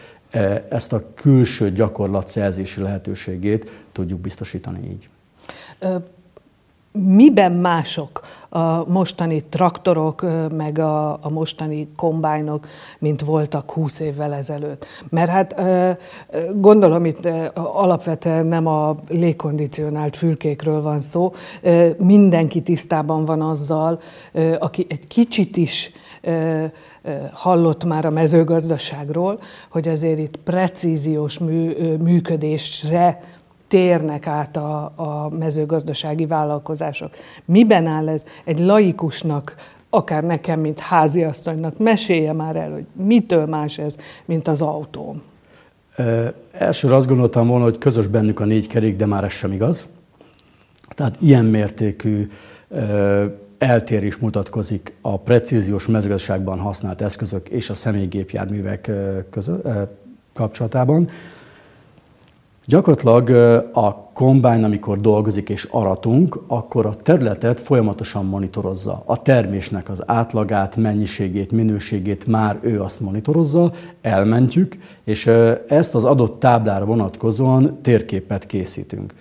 ezt 0.69 0.93
a 0.93 1.13
külső 1.13 1.71
gyakorlatszerzési 1.71 2.81
lehetőségét 2.81 3.69
tudjuk 3.91 4.19
biztosítani 4.19 4.89
így. 4.89 5.09
Miben 6.97 7.51
mások 7.51 8.21
a 8.49 8.89
mostani 8.89 9.43
traktorok, 9.43 10.25
meg 10.57 10.79
a, 10.79 11.11
a 11.11 11.29
mostani 11.29 11.87
kombájnok, 11.95 12.67
mint 12.99 13.21
voltak 13.21 13.71
20 13.71 13.99
évvel 13.99 14.33
ezelőtt? 14.33 14.85
Mert 15.09 15.29
hát 15.29 15.55
gondolom 16.55 17.05
itt 17.05 17.27
alapvetően 17.53 18.45
nem 18.45 18.67
a 18.67 18.95
légkondicionált 19.07 20.15
fülkékről 20.15 20.81
van 20.81 21.01
szó, 21.01 21.33
mindenki 21.97 22.61
tisztában 22.61 23.25
van 23.25 23.41
azzal, 23.41 23.99
aki 24.59 24.85
egy 24.89 25.07
kicsit 25.07 25.57
is 25.57 25.91
hallott 27.31 27.83
már 27.83 28.05
a 28.05 28.09
mezőgazdaságról, 28.09 29.39
hogy 29.69 29.87
azért 29.87 30.19
itt 30.19 30.37
precíziós 30.37 31.39
mű, 31.39 31.73
működésre 31.95 33.19
térnek 33.73 34.27
át 34.27 34.57
a, 34.57 34.93
a 34.95 35.29
mezőgazdasági 35.29 36.25
vállalkozások. 36.25 37.09
Miben 37.45 37.85
áll 37.85 38.09
ez 38.09 38.23
egy 38.43 38.59
laikusnak, 38.59 39.55
akár 39.89 40.23
nekem, 40.23 40.59
mint 40.59 40.79
háziasszonynak, 40.79 41.77
mesélje 41.77 42.33
már 42.33 42.55
el, 42.55 42.71
hogy 42.71 42.85
mitől 42.93 43.45
más 43.45 43.77
ez, 43.77 43.97
mint 44.25 44.47
az 44.47 44.61
autó. 44.61 45.15
Elsőre 46.51 46.95
azt 46.95 47.07
gondoltam 47.07 47.47
volna, 47.47 47.63
hogy 47.63 47.77
közös 47.77 48.07
bennük 48.07 48.39
a 48.39 48.45
négy 48.45 48.67
kerék, 48.67 48.95
de 48.95 49.05
már 49.05 49.23
ez 49.23 49.31
sem 49.31 49.51
igaz. 49.51 49.87
Tehát 50.89 51.15
ilyen 51.19 51.45
mértékű 51.45 52.29
eltérés 53.57 54.17
mutatkozik 54.17 54.93
a 55.01 55.19
precíziós 55.19 55.87
mezőgazdaságban 55.87 56.59
használt 56.59 57.01
eszközök 57.01 57.49
és 57.49 57.69
a 57.69 57.73
személygépjárművek 57.73 58.91
között, 59.29 59.67
kapcsolatában. 60.33 61.09
Gyakorlatilag 62.65 63.29
a 63.73 64.11
kombány, 64.13 64.63
amikor 64.63 65.01
dolgozik 65.01 65.49
és 65.49 65.63
aratunk, 65.63 66.43
akkor 66.47 66.85
a 66.85 66.95
területet 66.95 67.59
folyamatosan 67.59 68.25
monitorozza. 68.25 69.03
A 69.05 69.21
termésnek 69.21 69.89
az 69.89 70.03
átlagát, 70.05 70.75
mennyiségét, 70.75 71.51
minőségét 71.51 72.27
már 72.27 72.57
ő 72.61 72.81
azt 72.81 72.99
monitorozza, 72.99 73.73
elmentjük, 74.01 74.77
és 75.03 75.27
ezt 75.67 75.95
az 75.95 76.03
adott 76.03 76.39
táblára 76.39 76.85
vonatkozóan 76.85 77.79
térképet 77.81 78.45
készítünk. 78.45 79.13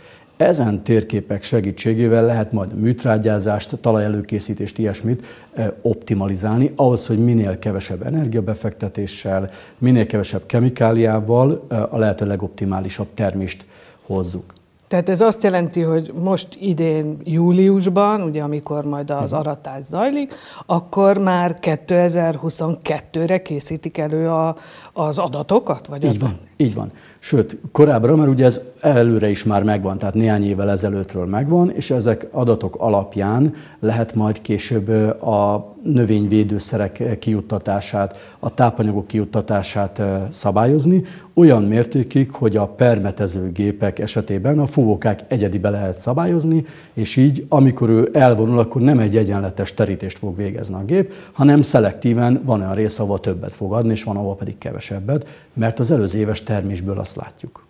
Ezen 0.43 0.83
térképek 0.83 1.43
segítségével 1.43 2.25
lehet 2.25 2.53
majd 2.53 2.75
műtrágyázást, 2.75 3.77
talajelőkészítést, 3.81 4.79
ilyesmit 4.79 5.27
eh, 5.53 5.71
optimalizálni, 5.83 6.73
ahhoz, 6.77 7.07
hogy 7.07 7.25
minél 7.25 7.59
kevesebb 7.59 8.07
energiabefektetéssel, 8.07 9.51
minél 9.79 10.07
kevesebb 10.07 10.47
kemikáliával 10.47 11.67
eh, 11.69 11.95
a 11.95 11.99
lehető 11.99 12.27
legoptimálisabb 12.27 13.09
termést 13.15 13.65
hozzuk. 14.07 14.53
Tehát 14.93 15.09
ez 15.09 15.21
azt 15.21 15.43
jelenti, 15.43 15.81
hogy 15.81 16.13
most 16.23 16.57
idén 16.61 17.17
júliusban, 17.25 18.23
ugye 18.23 18.43
amikor 18.43 18.85
majd 18.85 19.11
az 19.11 19.31
mhm. 19.31 19.41
aratás 19.41 19.85
zajlik, 19.85 20.35
akkor 20.67 21.19
már 21.19 21.59
2022-re 21.61 23.43
készítik 23.43 23.99
elő 23.99 24.29
a, 24.29 24.57
az 24.93 25.19
adatokat? 25.19 25.87
Vagy 25.87 26.05
így 26.05 26.19
van, 26.19 26.39
így 26.63 26.75
van. 26.75 26.91
Sőt, 27.19 27.57
korábbra, 27.73 28.17
mert 28.17 28.31
ugye 28.31 28.45
ez 28.45 28.61
előre 28.81 29.31
is 29.31 29.45
már 29.45 29.63
megvan, 29.63 29.99
tehát 29.99 30.15
néhány 30.15 30.45
évvel 30.45 30.71
ezelőttről 30.71 31.27
megvan, 31.27 31.71
és 31.71 31.91
ezek 31.91 32.27
adatok 32.31 32.77
alapján 32.79 33.55
lehet 33.81 34.15
majd 34.15 34.41
később 34.41 34.89
a 35.23 35.73
növényvédőszerek 35.83 37.19
kijuttatását, 37.19 38.37
a 38.39 38.55
tápanyagok 38.55 39.07
kijuttatását 39.07 40.03
szabályozni, 40.31 41.05
olyan 41.35 41.63
mértékig, 41.63 42.31
hogy 42.31 42.57
a 42.57 42.67
permetező 42.67 43.53
gépek 43.53 43.99
esetében 43.99 44.59
a 44.59 44.67
fúvókák 44.67 45.21
egyedibe 45.29 45.71
lehet 45.71 45.99
szabályozni, 45.99 46.65
és 46.93 47.17
így, 47.17 47.47
amikor 47.49 47.91
ő 47.91 48.11
elvonul, 48.13 48.59
akkor 48.59 48.81
nem 48.81 48.99
egy 48.99 49.17
egyenletes 49.17 49.75
terítést 49.75 50.19
fog 50.19 50.37
végezni 50.37 50.75
a 50.75 50.85
gép, 50.85 51.13
hanem 51.33 51.63
szelektíven 51.63 52.41
van 52.45 52.61
olyan 52.61 52.75
rész, 52.75 52.99
ahol 52.99 53.21
többet 53.21 53.53
fog 53.53 53.73
adni, 53.73 53.91
és 53.91 54.05
van, 54.05 54.17
ahol 54.17 54.37
pedig 54.37 54.59
kevesebbet, 54.59 55.27
mert 55.53 55.79
az 55.79 55.91
előző 55.91 56.19
éves 56.19 56.43
termésből 56.43 56.99
azt 56.99 57.17
látjuk. 57.17 57.67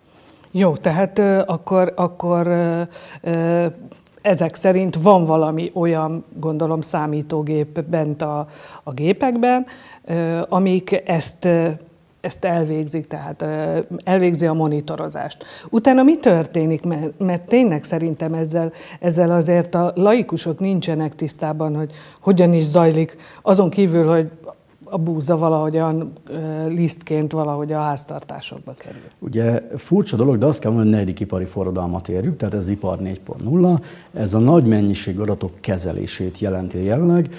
Jó, 0.51 0.75
tehát 0.75 1.19
akkor, 1.45 1.93
akkor 1.95 2.47
ezek 4.21 4.55
szerint 4.55 4.95
van 4.95 5.23
valami 5.23 5.71
olyan, 5.73 6.23
gondolom, 6.39 6.81
számítógép 6.81 7.81
bent 7.83 8.21
a, 8.21 8.47
a 8.83 8.91
gépekben, 8.91 9.65
amik 10.49 11.01
ezt 11.05 11.47
ezt 12.23 12.45
elvégzik, 12.45 13.07
tehát 13.07 13.45
elvégzi 14.03 14.45
a 14.45 14.53
monitorozást. 14.53 15.43
Utána 15.69 16.03
mi 16.03 16.17
történik? 16.17 16.83
Mert, 16.83 17.19
mert 17.19 17.41
tényleg 17.41 17.83
szerintem 17.83 18.33
ezzel, 18.33 18.71
ezzel 18.99 19.31
azért 19.31 19.75
a 19.75 19.91
laikusok 19.95 20.59
nincsenek 20.59 21.15
tisztában, 21.15 21.75
hogy 21.75 21.91
hogyan 22.19 22.53
is 22.53 22.63
zajlik, 22.63 23.17
azon 23.41 23.69
kívül, 23.69 24.07
hogy 24.07 24.29
a 24.93 24.97
búza 24.97 25.37
valahogyan 25.37 26.11
lisztként 26.67 27.31
valahogy 27.31 27.71
a 27.71 27.79
háztartásokba 27.79 28.73
kerül. 28.77 29.01
Ugye 29.19 29.61
furcsa 29.77 30.15
dolog, 30.15 30.37
de 30.37 30.45
azt 30.45 30.59
kell 30.59 30.71
mondani, 30.71 30.89
hogy 30.91 30.99
negyedik 30.99 31.19
ipari 31.19 31.45
forradalmat 31.45 32.09
érjük, 32.09 32.37
tehát 32.37 32.53
ez 32.53 32.69
ipar 32.69 32.97
4.0, 32.99 33.79
ez 34.13 34.33
a 34.33 34.39
nagy 34.39 34.65
mennyiség 34.65 35.19
adatok 35.19 35.51
kezelését 35.59 36.39
jelenti 36.39 36.83
jelenleg. 36.83 37.29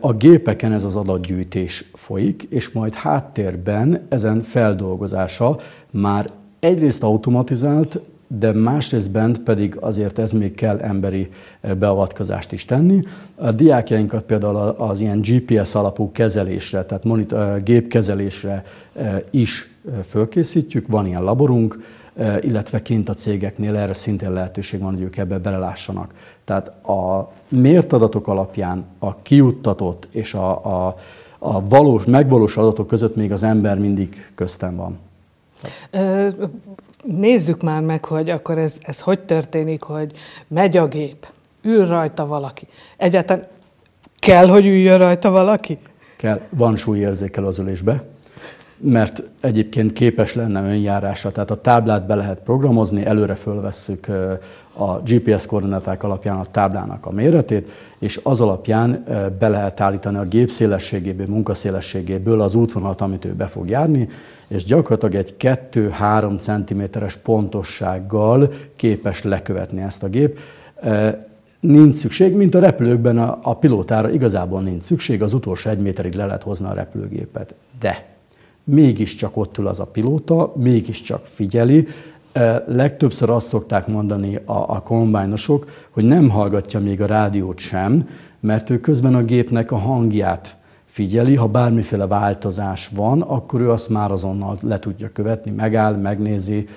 A 0.00 0.12
gépeken 0.12 0.72
ez 0.72 0.84
az 0.84 0.96
adatgyűjtés 0.96 1.90
folyik, 1.94 2.42
és 2.42 2.70
majd 2.70 2.94
háttérben 2.94 4.06
ezen 4.08 4.42
feldolgozása 4.42 5.56
már 5.90 6.30
egyrészt 6.60 7.02
automatizált, 7.02 8.00
de 8.28 8.52
másrésztben 8.52 9.42
pedig 9.44 9.76
azért 9.80 10.18
ez 10.18 10.32
még 10.32 10.54
kell 10.54 10.78
emberi 10.78 11.30
eh, 11.60 11.74
beavatkozást 11.74 12.52
is 12.52 12.64
tenni. 12.64 13.02
A 13.34 13.52
diákjainkat 13.52 14.22
például 14.22 14.56
az 14.56 15.00
ilyen 15.00 15.20
GPS 15.20 15.74
alapú 15.74 16.12
kezelésre, 16.12 16.84
tehát 16.84 17.04
monitor, 17.04 17.38
eh, 17.38 17.62
gépkezelésre 17.62 18.64
eh, 18.92 19.20
is 19.30 19.70
fölkészítjük, 20.08 20.86
van 20.86 21.06
ilyen 21.06 21.22
laborunk, 21.22 21.96
illetve 22.40 22.82
kint 22.82 23.08
a 23.08 23.14
cégeknél 23.14 23.76
erre 23.76 23.94
szintén 23.94 24.32
lehetőség 24.32 24.80
van, 24.80 24.92
hogy 24.92 25.02
ők 25.02 25.16
ebbe 25.16 25.38
belelássanak. 25.38 26.14
Tehát 26.44 26.68
a 26.86 27.32
mért 27.48 27.92
adatok 27.92 28.28
alapján 28.28 28.84
a 28.98 29.16
kiuttatott 29.22 30.08
és 30.10 30.34
a, 30.34 30.64
a, 30.64 30.96
a 31.38 31.68
valós, 31.68 32.04
megvalós 32.04 32.56
adatok 32.56 32.86
között 32.86 33.16
még 33.16 33.32
az 33.32 33.42
ember 33.42 33.78
mindig 33.78 34.30
köztem 34.34 34.76
van 34.76 34.98
nézzük 37.04 37.62
már 37.62 37.82
meg, 37.82 38.04
hogy 38.04 38.30
akkor 38.30 38.58
ez, 38.58 38.78
ez 38.82 39.00
hogy 39.00 39.20
történik, 39.20 39.82
hogy 39.82 40.12
megy 40.48 40.76
a 40.76 40.86
gép, 40.86 41.26
ül 41.62 41.86
rajta 41.86 42.26
valaki. 42.26 42.66
Egyáltalán 42.96 43.46
kell, 44.18 44.48
hogy 44.48 44.66
üljön 44.66 44.98
rajta 44.98 45.30
valaki? 45.30 45.78
Kell. 46.16 46.40
Van 46.50 46.76
súlyérzékel 46.76 47.44
az 47.44 47.58
ülésbe, 47.58 48.04
mert 48.76 49.22
egyébként 49.40 49.92
képes 49.92 50.34
lenne 50.34 50.62
önjárásra, 50.62 51.32
tehát 51.32 51.50
a 51.50 51.60
táblát 51.60 52.06
be 52.06 52.14
lehet 52.14 52.40
programozni, 52.40 53.04
előre 53.04 53.34
fölvesszük 53.34 54.06
a 54.78 55.02
GPS 55.04 55.46
koordináták 55.46 56.02
alapján 56.02 56.36
a 56.36 56.44
táblának 56.50 57.06
a 57.06 57.10
méretét, 57.10 57.70
és 57.98 58.20
az 58.22 58.40
alapján 58.40 59.04
be 59.38 59.48
lehet 59.48 59.80
állítani 59.80 60.16
a 60.16 60.24
gép 60.24 60.50
szélességéből, 60.50 61.26
munkaszélességéből 61.26 62.40
az 62.40 62.54
útvonalat, 62.54 63.00
amit 63.00 63.24
ő 63.24 63.32
be 63.34 63.46
fog 63.46 63.68
járni, 63.68 64.08
és 64.48 64.64
gyakorlatilag 64.64 65.14
egy 65.14 65.34
2-3 65.72 66.38
cm-es 66.38 67.16
pontossággal 67.16 68.52
képes 68.76 69.22
lekövetni 69.22 69.80
ezt 69.80 70.02
a 70.02 70.08
gép. 70.08 70.38
nincs 71.60 71.94
szükség, 71.94 72.34
mint 72.34 72.54
a 72.54 72.60
repülőkben 72.60 73.18
a, 73.18 73.38
a 73.42 73.56
pilótára 73.56 74.10
igazából 74.10 74.60
nincs 74.60 74.82
szükség, 74.82 75.22
az 75.22 75.34
utolsó 75.34 75.70
egy 75.70 75.80
méterig 75.80 76.14
le 76.14 76.26
lehet 76.26 76.42
hozni 76.42 76.66
a 76.66 76.72
repülőgépet. 76.72 77.54
De 77.80 78.06
mégiscsak 78.64 79.36
ott 79.36 79.58
ül 79.58 79.66
az 79.66 79.80
a 79.80 79.86
pilóta, 79.86 80.52
mégiscsak 80.56 81.26
figyeli, 81.26 81.86
Legtöbbször 82.66 83.30
azt 83.30 83.48
szokták 83.48 83.86
mondani 83.86 84.36
a, 84.36 84.52
a 84.52 84.82
kombájnosok, 84.82 85.70
hogy 85.90 86.04
nem 86.04 86.28
hallgatja 86.28 86.80
még 86.80 87.00
a 87.00 87.06
rádiót 87.06 87.58
sem, 87.58 88.08
mert 88.40 88.70
ő 88.70 88.80
közben 88.80 89.14
a 89.14 89.22
gépnek 89.22 89.70
a 89.72 89.76
hangját 89.76 90.56
figyeli, 90.84 91.34
ha 91.34 91.46
bármiféle 91.46 92.06
változás 92.06 92.90
van, 92.94 93.20
akkor 93.20 93.60
ő 93.60 93.70
azt 93.70 93.88
már 93.88 94.10
azonnal 94.10 94.58
le 94.60 94.78
tudja 94.78 95.10
követni, 95.12 95.50
megáll, 95.50 95.96
megnézi. 95.96 96.68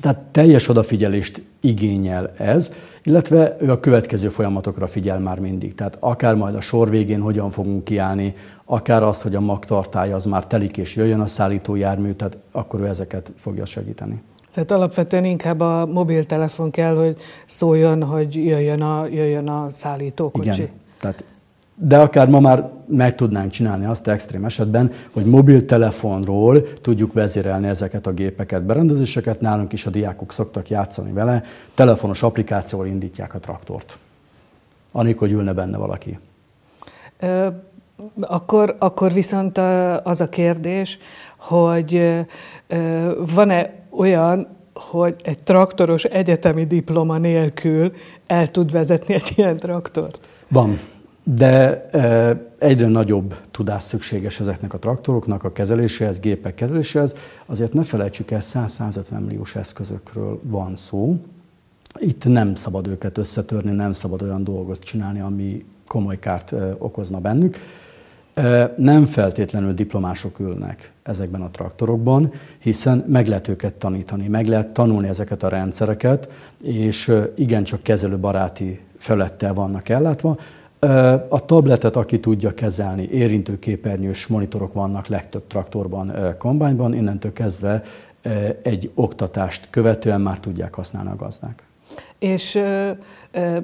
Tehát 0.00 0.18
teljes 0.30 0.68
odafigyelést 0.68 1.42
igényel 1.60 2.32
ez, 2.36 2.72
illetve 3.02 3.56
ő 3.60 3.70
a 3.70 3.80
következő 3.80 4.28
folyamatokra 4.28 4.86
figyel 4.86 5.18
már 5.18 5.38
mindig. 5.38 5.74
Tehát 5.74 5.96
akár 6.00 6.34
majd 6.34 6.54
a 6.54 6.60
sor 6.60 6.90
végén 6.90 7.20
hogyan 7.20 7.50
fogunk 7.50 7.84
kiállni, 7.84 8.34
akár 8.70 9.02
azt, 9.02 9.22
hogy 9.22 9.34
a 9.34 9.40
magtartája 9.40 10.14
az 10.14 10.24
már 10.24 10.46
telik 10.46 10.76
és 10.76 10.96
jöjjön 10.96 11.20
a 11.20 11.26
szállítójármű, 11.26 12.12
tehát 12.12 12.36
akkor 12.50 12.80
ő 12.80 12.86
ezeket 12.86 13.30
fogja 13.36 13.64
segíteni. 13.64 14.22
Tehát 14.52 14.70
alapvetően 14.70 15.24
inkább 15.24 15.60
a 15.60 15.86
mobiltelefon 15.86 16.70
kell, 16.70 16.96
hogy 16.96 17.16
szóljon, 17.46 18.02
hogy 18.02 18.34
jöjjön 18.34 18.82
a, 18.82 19.06
jöjjön 19.06 19.48
a 19.48 19.66
szállítókocsi. 19.70 20.62
Igen, 20.62 20.70
tehát 21.00 21.24
de 21.74 21.98
akár 21.98 22.28
ma 22.28 22.40
már 22.40 22.70
meg 22.86 23.14
tudnánk 23.14 23.50
csinálni 23.50 23.84
azt 23.84 24.08
extrém 24.08 24.44
esetben, 24.44 24.92
hogy 25.12 25.24
mobiltelefonról 25.24 26.72
tudjuk 26.80 27.12
vezérelni 27.12 27.68
ezeket 27.68 28.06
a 28.06 28.12
gépeket, 28.12 28.62
berendezéseket. 28.62 29.40
Nálunk 29.40 29.72
is 29.72 29.86
a 29.86 29.90
diákok 29.90 30.32
szoktak 30.32 30.68
játszani 30.68 31.12
vele, 31.12 31.42
telefonos 31.74 32.22
applikációval 32.22 32.86
indítják 32.86 33.34
a 33.34 33.38
traktort, 33.38 33.98
anélkül, 34.92 35.28
hogy 35.28 35.36
ülne 35.36 35.52
benne 35.52 35.76
valaki. 35.76 36.18
Akkor, 38.20 38.76
akkor 38.78 39.12
viszont 39.12 39.58
az 40.02 40.20
a 40.20 40.28
kérdés, 40.28 40.98
hogy 41.36 42.16
van-e 43.34 43.74
olyan, 43.90 44.48
hogy 44.74 45.14
egy 45.22 45.38
traktoros 45.38 46.04
egyetemi 46.04 46.64
diploma 46.66 47.18
nélkül 47.18 47.92
el 48.26 48.50
tud 48.50 48.72
vezetni 48.72 49.14
egy 49.14 49.32
ilyen 49.36 49.56
traktort? 49.56 50.28
Van, 50.48 50.78
de 51.22 51.88
egyre 52.58 52.86
nagyobb 52.86 53.34
tudás 53.50 53.82
szükséges 53.82 54.40
ezeknek 54.40 54.74
a 54.74 54.78
traktoroknak 54.78 55.44
a 55.44 55.52
kezeléséhez, 55.52 56.20
gépek 56.20 56.54
kezeléséhez. 56.54 57.14
Azért 57.46 57.72
ne 57.72 57.82
felejtsük 57.82 58.30
el, 58.30 58.40
100-150 58.42 59.00
milliós 59.26 59.56
eszközökről 59.56 60.40
van 60.42 60.76
szó. 60.76 61.16
Itt 61.98 62.24
nem 62.24 62.54
szabad 62.54 62.86
őket 62.86 63.18
összetörni, 63.18 63.70
nem 63.70 63.92
szabad 63.92 64.22
olyan 64.22 64.44
dolgot 64.44 64.78
csinálni, 64.78 65.20
ami 65.20 65.64
komoly 65.86 66.18
kárt 66.18 66.54
okozna 66.78 67.18
bennük. 67.18 67.56
Nem 68.76 69.04
feltétlenül 69.04 69.74
diplomások 69.74 70.38
ülnek 70.38 70.92
ezekben 71.02 71.40
a 71.40 71.50
traktorokban, 71.50 72.32
hiszen 72.58 73.04
meg 73.06 73.26
lehet 73.26 73.48
őket 73.48 73.74
tanítani, 73.74 74.28
meg 74.28 74.46
lehet 74.46 74.68
tanulni 74.68 75.08
ezeket 75.08 75.42
a 75.42 75.48
rendszereket, 75.48 76.30
és 76.62 77.12
igencsak 77.34 77.82
kezelőbaráti 77.82 78.80
felettel 78.96 79.54
vannak 79.54 79.88
ellátva. 79.88 80.38
A 81.28 81.44
tabletet, 81.44 81.96
aki 81.96 82.20
tudja 82.20 82.54
kezelni, 82.54 83.08
érintőképernyős 83.12 84.26
monitorok 84.26 84.72
vannak 84.72 85.06
legtöbb 85.06 85.46
traktorban, 85.46 86.12
kombányban, 86.38 86.94
innentől 86.94 87.32
kezdve 87.32 87.82
egy 88.62 88.90
oktatást 88.94 89.66
követően 89.70 90.20
már 90.20 90.40
tudják 90.40 90.74
használni 90.74 91.10
a 91.10 91.16
gazdák. 91.16 91.67
És 92.18 92.62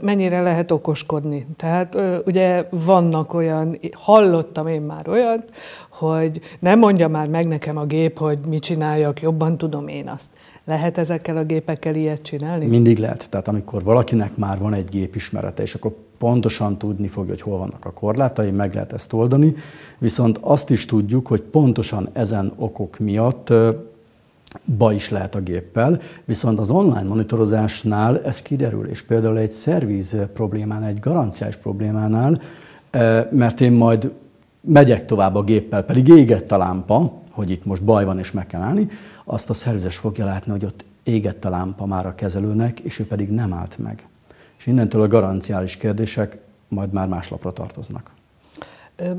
mennyire 0.01 0.43
lehet 0.43 0.71
okoskodni? 0.71 1.47
Tehát 1.57 1.97
ugye 2.27 2.69
vannak 2.71 3.35
olyan, 3.35 3.79
hallottam 3.93 4.67
én 4.67 4.83
már 4.83 5.09
olyat, 5.09 5.43
hogy 5.89 6.41
nem 6.59 6.79
mondja 6.79 7.09
már 7.09 7.29
meg 7.29 7.47
nekem 7.47 7.77
a 7.77 7.85
gép, 7.85 8.19
hogy 8.19 8.39
mit 8.49 8.63
csináljak, 8.63 9.21
jobban 9.21 9.57
tudom 9.57 9.89
én 9.89 10.09
azt. 10.09 10.31
Lehet 10.65 10.99
ezekkel 10.99 11.37
a 11.37 11.45
gépekkel 11.45 11.95
ilyet 11.95 12.23
csinálni? 12.23 12.67
Mindig 12.67 12.99
lehet. 12.99 13.27
Tehát 13.31 13.49
amikor 13.49 13.83
valakinek 13.83 14.37
már 14.37 14.59
van 14.59 14.75
egy 14.75 14.89
gépismerete, 14.89 15.63
és 15.63 15.75
akkor 15.75 15.97
pontosan 16.19 16.79
tudni 16.79 17.09
fogja, 17.09 17.31
hogy 17.31 17.43
hol 17.43 17.59
vannak 17.59 17.85
a 17.85 17.93
korlátai, 17.93 18.51
meg 18.51 18.75
lehet 18.75 18.93
ezt 18.93 19.13
oldani. 19.13 19.55
Viszont 19.99 20.39
azt 20.41 20.71
is 20.71 20.85
tudjuk, 20.85 21.27
hogy 21.27 21.41
pontosan 21.41 22.09
ezen 22.13 22.53
okok 22.57 22.99
miatt 22.99 23.53
ba 24.65 24.93
is 24.93 25.11
lehet 25.11 25.35
a 25.35 25.41
géppel, 25.41 26.01
viszont 26.25 26.59
az 26.59 26.71
online 26.71 27.03
monitorozásnál 27.03 28.21
ez 28.25 28.43
kiderül, 28.43 28.87
és 28.87 29.03
például 29.03 29.39
egy 29.39 29.53
szerviz 29.53 30.17
problémánál, 30.35 30.89
egy 30.89 31.01
garanciás 31.01 31.57
problémánál, 31.57 32.41
mert 33.31 33.61
én 33.61 33.73
majd 33.73 34.13
megyek 34.61 35.07
tovább 35.07 35.35
a 35.35 35.43
géppel, 35.43 35.85
pedig 35.85 36.09
égett 36.09 36.53
a 36.53 36.57
lámpa, 36.57 37.13
hogy 37.31 37.51
itt 37.51 37.65
most 37.65 37.85
baj 37.85 38.05
van 38.05 38.19
és 38.19 38.33
meg 38.33 38.47
kell 38.47 38.61
állni, 38.61 38.89
azt 39.25 39.51
a 39.51 39.55
szervizes 39.55 39.97
fogja 39.97 40.25
látni, 40.25 40.51
hogy 40.51 40.65
ott 40.65 40.85
égett 41.03 41.45
a 41.45 41.51
lámpa 41.51 41.87
már 41.87 42.07
a 42.07 42.15
kezelőnek, 42.15 42.81
és 42.81 42.99
ő 42.99 43.07
pedig 43.07 43.31
nem 43.31 43.53
állt 43.53 43.79
meg. 43.79 44.07
És 44.59 44.67
innentől 44.67 45.03
a 45.03 45.09
garanciális 45.09 45.77
kérdések 45.77 46.39
majd 46.69 46.93
már 46.93 47.09
más 47.09 47.29
lapra 47.29 47.53
tartoznak. 47.53 48.11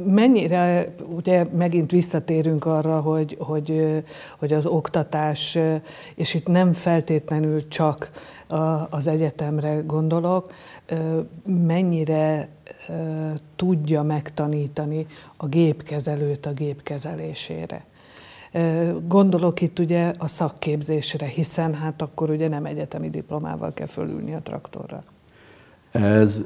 Mennyire, 0.06 0.96
ugye 1.16 1.44
megint 1.44 1.92
visszatérünk 1.92 2.66
arra, 2.66 3.00
hogy, 3.00 3.38
hogy, 3.40 4.04
hogy 4.38 4.54
az 4.54 4.66
oktatás, 4.66 5.58
és 6.16 6.34
itt 6.34 6.48
nem 6.48 6.74
feltétlenül 6.74 7.68
csak 7.68 8.12
az 8.90 9.08
egyetemre 9.08 9.82
gondolok, 9.86 10.52
mennyire 11.46 12.50
tudja 13.56 14.04
megtanítani 14.04 15.08
a 15.38 15.48
gépkezelőt 15.48 16.46
a 16.46 16.54
gépkezelésére. 16.54 17.86
Gondolok 19.08 19.62
itt 19.62 19.80
ugye 19.80 20.14
a 20.18 20.28
szakképzésre, 20.28 21.26
hiszen 21.26 21.74
hát 21.74 22.02
akkor 22.02 22.30
ugye 22.30 22.48
nem 22.48 22.66
egyetemi 22.66 23.10
diplomával 23.10 23.74
kell 23.74 23.88
fölülni 23.88 24.34
a 24.34 24.42
traktorra. 24.42 25.04
Ez 25.92 26.46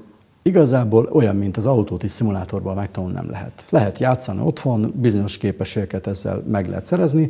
igazából 0.49 1.09
olyan, 1.11 1.35
mint 1.35 1.57
az 1.57 1.65
autót 1.65 2.03
is 2.03 2.11
szimulátorban 2.11 2.75
megtanulni 2.75 3.15
nem 3.15 3.29
lehet. 3.29 3.65
Lehet 3.69 3.99
játszani 3.99 4.41
otthon, 4.43 4.93
bizonyos 4.95 5.37
képességeket 5.37 6.07
ezzel 6.07 6.43
meg 6.47 6.69
lehet 6.69 6.85
szerezni. 6.85 7.29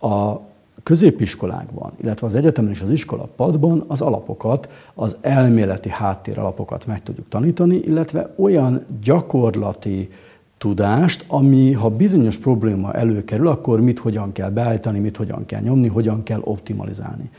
A 0.00 0.36
középiskolákban, 0.82 1.92
illetve 1.96 2.26
az 2.26 2.34
egyetemen 2.34 2.70
és 2.70 2.80
az 2.80 2.90
iskola 2.90 3.28
padban 3.36 3.84
az 3.86 4.00
alapokat, 4.00 4.68
az 4.94 5.16
elméleti 5.20 5.88
háttér 5.88 6.38
alapokat 6.38 6.86
meg 6.86 7.02
tudjuk 7.02 7.28
tanítani, 7.28 7.76
illetve 7.76 8.34
olyan 8.36 8.84
gyakorlati 9.02 10.10
tudást, 10.58 11.24
ami 11.28 11.72
ha 11.72 11.90
bizonyos 11.90 12.38
probléma 12.38 12.92
előkerül, 12.92 13.48
akkor 13.48 13.80
mit 13.80 13.98
hogyan 13.98 14.32
kell 14.32 14.50
beállítani, 14.50 14.98
mit 14.98 15.16
hogyan 15.16 15.46
kell 15.46 15.60
nyomni, 15.60 15.88
hogyan 15.88 16.22
kell 16.22 16.40
optimalizálni. 16.44 17.30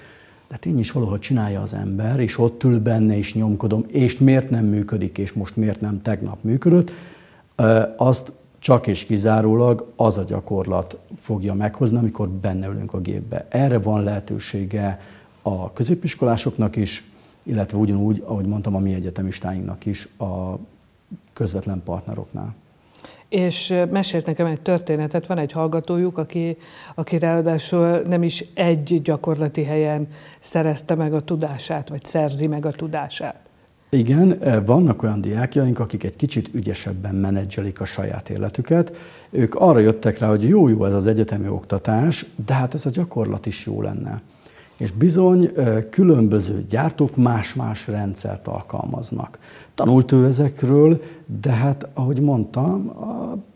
De 0.47 0.58
tény 0.58 0.79
is 0.79 0.91
valahogy 0.91 1.19
csinálja 1.19 1.62
az 1.62 1.73
ember, 1.73 2.19
és 2.19 2.38
ott 2.38 2.63
ül 2.63 2.79
benne, 2.79 3.17
és 3.17 3.34
nyomkodom, 3.34 3.86
és 3.88 4.17
miért 4.17 4.49
nem 4.49 4.65
működik, 4.65 5.17
és 5.17 5.34
most 5.34 5.55
miért 5.55 5.81
nem 5.81 6.01
tegnap 6.01 6.38
működött, 6.41 6.91
azt 7.97 8.31
csak 8.60 8.88
és 8.88 9.05
kizárólag 9.05 9.91
az 9.95 10.17
a 10.17 10.23
gyakorlat 10.23 10.97
fogja 11.21 11.53
meghozni, 11.53 11.97
amikor 11.97 12.29
benne 12.29 12.67
ülünk 12.67 12.93
a 12.93 12.99
gépbe. 12.99 13.45
Erre 13.49 13.79
van 13.79 14.03
lehetősége 14.03 14.99
a 15.41 15.73
középiskolásoknak 15.73 16.75
is, 16.75 17.10
illetve 17.43 17.77
ugyanúgy, 17.77 18.23
ahogy 18.25 18.45
mondtam, 18.45 18.75
a 18.75 18.79
mi 18.79 18.93
egyetemistáinknak 18.93 19.86
is 19.86 20.08
a 20.17 20.58
közvetlen 21.34 21.81
partneroknál 21.84 22.55
és 23.29 23.73
mesélt 23.91 24.25
nekem 24.25 24.45
egy 24.45 24.61
történetet, 24.61 25.27
van 25.27 25.38
egy 25.38 25.51
hallgatójuk, 25.51 26.17
aki, 26.17 26.57
aki 26.95 27.17
ráadásul 27.17 27.99
nem 28.07 28.23
is 28.23 28.45
egy 28.53 29.01
gyakorlati 29.01 29.63
helyen 29.63 30.07
szerezte 30.39 30.95
meg 30.95 31.13
a 31.13 31.21
tudását, 31.21 31.89
vagy 31.89 32.03
szerzi 32.03 32.47
meg 32.47 32.65
a 32.65 32.71
tudását. 32.71 33.39
Igen, 33.89 34.39
vannak 34.65 35.03
olyan 35.03 35.21
diákjaink, 35.21 35.79
akik 35.79 36.03
egy 36.03 36.15
kicsit 36.15 36.49
ügyesebben 36.53 37.15
menedzselik 37.15 37.81
a 37.81 37.85
saját 37.85 38.29
életüket. 38.29 38.95
Ők 39.29 39.55
arra 39.55 39.79
jöttek 39.79 40.17
rá, 40.17 40.27
hogy 40.27 40.47
jó-jó 40.47 40.85
ez 40.85 40.93
az 40.93 41.07
egyetemi 41.07 41.47
oktatás, 41.47 42.25
de 42.45 42.53
hát 42.53 42.73
ez 42.73 42.85
a 42.85 42.89
gyakorlat 42.89 43.45
is 43.45 43.65
jó 43.65 43.81
lenne. 43.81 44.21
És 44.77 44.91
bizony 44.91 45.51
különböző 45.89 46.65
gyártók 46.69 47.15
más-más 47.15 47.88
rendszert 47.88 48.47
alkalmaznak. 48.47 49.39
Tanult 49.75 50.11
ő 50.11 50.25
ezekről, 50.25 51.01
de 51.41 51.51
hát, 51.51 51.88
ahogy 51.93 52.19
mondtam, 52.19 52.93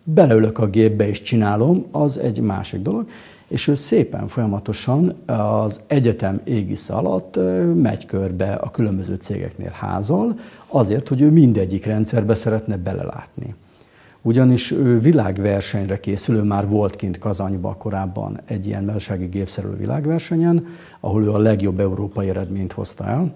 beleülök 0.04 0.58
a 0.58 0.68
gépbe 0.68 1.08
és 1.08 1.22
csinálom, 1.22 1.86
az 1.92 2.18
egy 2.18 2.40
másik 2.40 2.82
dolog. 2.82 3.08
És 3.48 3.68
ő 3.68 3.76
szépen 3.76 4.28
folyamatosan 4.28 5.14
az 5.26 5.82
egyetem 5.88 6.42
égisze 6.44 6.94
alatt 6.94 7.40
megy 7.76 8.06
körbe 8.06 8.54
a 8.54 8.72
különböző 8.72 9.16
cégeknél 9.16 9.72
házal, 9.74 10.40
azért, 10.68 11.08
hogy 11.08 11.22
ő 11.22 11.32
mindegyik 11.32 11.86
rendszerbe 11.86 12.34
szeretne 12.34 12.78
belelátni 12.78 13.56
ugyanis 14.22 14.72
ő 14.72 15.00
világversenyre 15.00 16.00
készülő, 16.00 16.42
már 16.42 16.68
volt 16.68 16.96
kint 16.96 17.20
Kazanyba 17.20 17.76
korábban 17.76 18.40
egy 18.46 18.68
ilyen 18.68 18.84
melsági 18.84 19.26
gépszerelő 19.26 19.76
világversenyen, 19.76 20.68
ahol 21.00 21.24
ő 21.24 21.32
a 21.32 21.38
legjobb 21.38 21.80
európai 21.80 22.30
eredményt 22.30 22.72
hozta 22.72 23.06
el, 23.06 23.34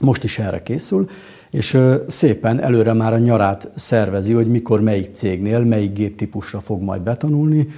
most 0.00 0.24
is 0.24 0.38
erre 0.38 0.62
készül, 0.62 1.08
és 1.50 1.78
szépen 2.06 2.60
előre 2.60 2.92
már 2.92 3.12
a 3.12 3.18
nyarát 3.18 3.68
szervezi, 3.74 4.32
hogy 4.32 4.46
mikor 4.46 4.80
melyik 4.80 5.14
cégnél, 5.14 5.60
melyik 5.60 5.92
géptípusra 5.92 6.60
fog 6.60 6.82
majd 6.82 7.02
betanulni, 7.02 7.68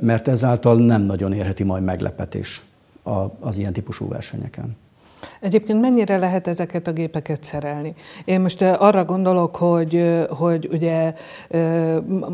mert 0.00 0.28
ezáltal 0.28 0.76
nem 0.76 1.02
nagyon 1.02 1.32
érheti 1.32 1.62
majd 1.62 1.82
meglepetés 1.84 2.62
az 3.40 3.58
ilyen 3.58 3.72
típusú 3.72 4.08
versenyeken. 4.08 4.76
Egyébként 5.40 5.80
mennyire 5.80 6.16
lehet 6.16 6.46
ezeket 6.46 6.86
a 6.86 6.92
gépeket 6.92 7.44
szerelni? 7.44 7.94
Én 8.24 8.40
most 8.40 8.62
arra 8.62 9.04
gondolok, 9.04 9.56
hogy, 9.56 10.18
hogy 10.30 10.68
ugye 10.72 11.12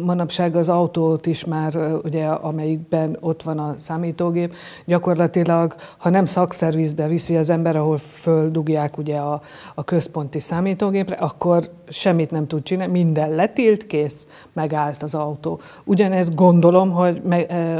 manapság 0.05 0.57
az 0.57 0.69
autót 0.69 1.27
is 1.27 1.45
már, 1.45 1.77
ugye, 2.03 2.27
amelyikben 2.27 3.17
ott 3.21 3.43
van 3.43 3.59
a 3.59 3.75
számítógép, 3.79 4.55
gyakorlatilag, 4.85 5.75
ha 5.99 6.11
nem 6.11 6.25
szakszervizbe 6.25 7.07
viszi 7.07 7.37
az 7.37 7.51
ember, 7.51 7.77
ahol 7.77 7.97
földugják 7.97 8.99
ugye 8.99 9.17
a, 9.17 9.41
a 9.75 9.85
központi 9.85 10.39
számítógépre, 10.39 11.15
akkor 11.15 11.71
semmit 11.89 12.31
nem 12.31 12.47
tud 12.47 12.63
csinálni, 12.63 12.93
minden 12.93 13.35
letilt, 13.35 13.87
kész, 13.87 14.27
megállt 14.53 15.03
az 15.03 15.15
autó. 15.15 15.61
Ugyanezt 15.85 16.35
gondolom, 16.35 16.91
hogy, 16.91 17.23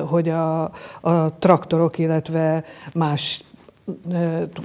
hogy 0.07 0.29
a, 0.29 0.63
a 1.01 1.39
traktorok, 1.39 1.99
illetve 1.99 2.65
más 2.95 3.45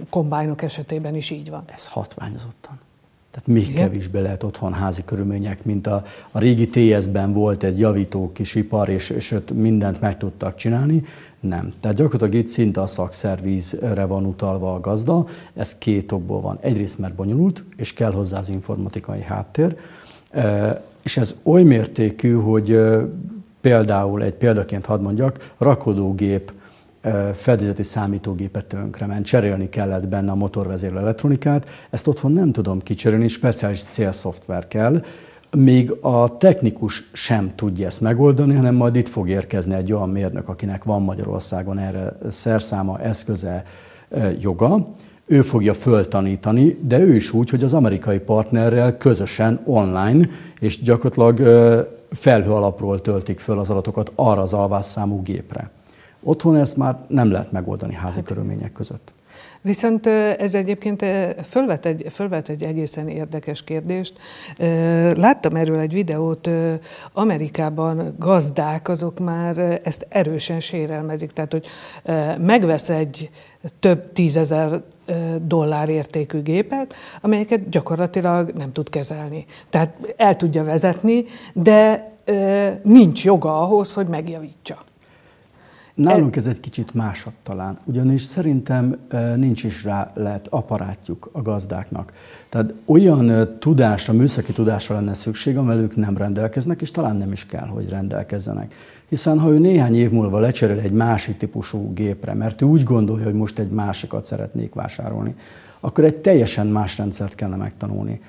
kombájnok 0.09 0.61
esetében 0.61 1.15
is 1.15 1.29
így 1.29 1.49
van. 1.49 1.63
Ez 1.75 1.87
hatványozottan. 1.87 2.79
Tehát 3.31 3.47
még 3.47 3.69
Igen. 3.69 3.87
kevésbé 3.87 4.19
lehet 4.19 4.43
otthon 4.43 4.73
házi 4.73 5.03
körülmények, 5.05 5.65
mint 5.65 5.87
a, 5.87 6.03
a 6.31 6.39
régi 6.39 6.67
TS-ben 6.67 7.33
volt 7.33 7.63
egy 7.63 7.79
javító 7.79 8.31
kis 8.31 8.55
ipar, 8.55 8.89
és, 8.89 9.09
és 9.09 9.31
ott 9.31 9.51
mindent 9.51 10.01
meg 10.01 10.17
tudtak 10.17 10.55
csinálni. 10.55 11.03
Nem. 11.39 11.73
Tehát 11.79 11.97
gyakorlatilag 11.97 12.33
itt 12.33 12.47
szinte 12.47 12.81
a 12.81 12.87
szakszervízre 12.87 14.05
van 14.05 14.25
utalva 14.25 14.73
a 14.73 14.79
gazda. 14.79 15.27
Ez 15.53 15.77
két 15.77 16.11
okból 16.11 16.41
van. 16.41 16.57
Egyrészt 16.61 16.99
mert 16.99 17.13
bonyolult, 17.13 17.63
és 17.75 17.93
kell 17.93 18.11
hozzá 18.11 18.39
az 18.39 18.49
informatikai 18.49 19.21
háttér. 19.21 19.77
És 21.01 21.17
ez 21.17 21.35
oly 21.43 21.63
mértékű, 21.63 22.33
hogy 22.33 22.79
például 23.61 24.23
egy 24.23 24.33
példaként 24.33 24.85
hadd 24.85 25.01
mondjak, 25.01 25.53
rakodógép 25.57 26.51
fedélzeti 27.33 27.83
számítógépet 27.83 28.65
tönkrement, 28.65 29.25
cserélni 29.25 29.69
kellett 29.69 30.07
benne 30.07 30.31
a 30.31 30.35
motorvezérlő 30.35 30.97
elektronikát, 30.97 31.67
ezt 31.89 32.07
otthon 32.07 32.31
nem 32.31 32.51
tudom 32.51 32.79
kicserélni, 32.79 33.27
speciális 33.27 33.83
célszoftver 33.83 34.67
kell, 34.67 35.01
még 35.51 35.91
a 36.01 36.37
technikus 36.37 37.09
sem 37.13 37.51
tudja 37.55 37.85
ezt 37.85 38.01
megoldani, 38.01 38.55
hanem 38.55 38.75
majd 38.75 38.95
itt 38.95 39.09
fog 39.09 39.29
érkezni 39.29 39.73
egy 39.73 39.93
olyan 39.93 40.09
mérnök, 40.09 40.47
akinek 40.47 40.83
van 40.83 41.01
Magyarországon 41.01 41.77
erre 41.77 42.17
szerszáma, 42.29 42.99
eszköze, 42.99 43.63
joga, 44.39 44.87
ő 45.25 45.41
fogja 45.41 45.73
föltanítani, 45.73 46.79
de 46.81 46.99
ő 46.99 47.15
is 47.15 47.33
úgy, 47.33 47.49
hogy 47.49 47.63
az 47.63 47.73
amerikai 47.73 48.19
partnerrel 48.19 48.97
közösen 48.97 49.61
online, 49.65 50.27
és 50.59 50.81
gyakorlatilag 50.81 51.37
felhő 52.11 52.51
alapról 52.51 53.01
töltik 53.01 53.39
föl 53.39 53.59
az 53.59 53.69
adatokat 53.69 54.11
arra 54.15 54.41
az 54.41 54.53
alvásszámú 54.53 55.21
gépre. 55.21 55.69
Otthon 56.23 56.55
ezt 56.55 56.77
már 56.77 56.97
nem 57.07 57.31
lehet 57.31 57.51
megoldani 57.51 57.93
házi 57.93 58.17
hát, 58.17 58.27
körülmények 58.27 58.71
között. 58.71 59.13
Viszont 59.61 60.05
ez 60.37 60.53
egyébként 60.55 61.05
fölvet 61.43 61.85
egy, 61.85 62.05
fölvet 62.09 62.49
egy 62.49 62.63
egészen 62.63 63.07
érdekes 63.07 63.63
kérdést. 63.63 64.19
Láttam 65.15 65.55
erről 65.55 65.79
egy 65.79 65.93
videót, 65.93 66.49
Amerikában 67.13 68.15
gazdák 68.17 68.89
azok 68.89 69.19
már 69.19 69.79
ezt 69.83 70.05
erősen 70.09 70.59
sérelmezik, 70.59 71.31
tehát 71.31 71.51
hogy 71.51 71.67
megvesz 72.45 72.89
egy 72.89 73.29
több 73.79 74.13
tízezer 74.13 74.81
dollár 75.41 75.89
értékű 75.89 76.41
gépet, 76.41 76.93
amelyeket 77.21 77.69
gyakorlatilag 77.69 78.49
nem 78.49 78.71
tud 78.71 78.89
kezelni. 78.89 79.45
Tehát 79.69 80.13
el 80.17 80.35
tudja 80.35 80.63
vezetni, 80.63 81.25
de 81.53 82.11
nincs 82.83 83.25
joga 83.25 83.61
ahhoz, 83.61 83.93
hogy 83.93 84.07
megjavítsa. 84.07 84.77
Nálunk 85.99 86.35
ez 86.35 86.47
egy 86.47 86.59
kicsit 86.59 86.93
másabb 86.93 87.33
talán, 87.43 87.77
ugyanis 87.85 88.21
szerintem 88.21 88.97
nincs 89.35 89.63
is 89.63 89.83
rá 89.83 90.11
lehet 90.15 90.47
aparátjuk 90.49 91.29
a 91.31 91.41
gazdáknak. 91.41 92.13
Tehát 92.49 92.73
olyan 92.85 93.49
tudásra, 93.59 94.13
műszaki 94.13 94.51
tudásra 94.51 94.95
lenne 94.95 95.13
szükség, 95.13 95.57
amivel 95.57 95.77
ők 95.77 95.95
nem 95.95 96.17
rendelkeznek, 96.17 96.81
és 96.81 96.91
talán 96.91 97.15
nem 97.15 97.31
is 97.31 97.45
kell, 97.45 97.67
hogy 97.67 97.89
rendelkezzenek. 97.89 98.73
Hiszen 99.09 99.39
ha 99.39 99.49
ő 99.49 99.59
néhány 99.59 99.95
év 99.95 100.11
múlva 100.11 100.39
lecserél 100.39 100.79
egy 100.79 100.91
másik 100.91 101.37
típusú 101.37 101.93
gépre, 101.93 102.33
mert 102.33 102.61
ő 102.61 102.65
úgy 102.65 102.83
gondolja, 102.83 103.25
hogy 103.25 103.33
most 103.33 103.59
egy 103.59 103.69
másikat 103.69 104.25
szeretnék 104.25 104.73
vásárolni, 104.73 105.35
akkor 105.79 106.03
egy 106.03 106.15
teljesen 106.15 106.67
más 106.67 106.97
rendszert 106.97 107.35
kellene 107.35 107.57
megtanulni. 107.57 108.21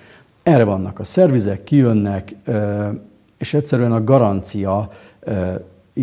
Erre 0.43 0.65
vannak 0.65 0.99
a 0.99 1.05
szervizek, 1.05 1.65
kijönnek, 1.65 2.35
és 3.39 3.55
egyszerűen 3.55 3.93
a 3.93 4.05
garancia 4.05 4.89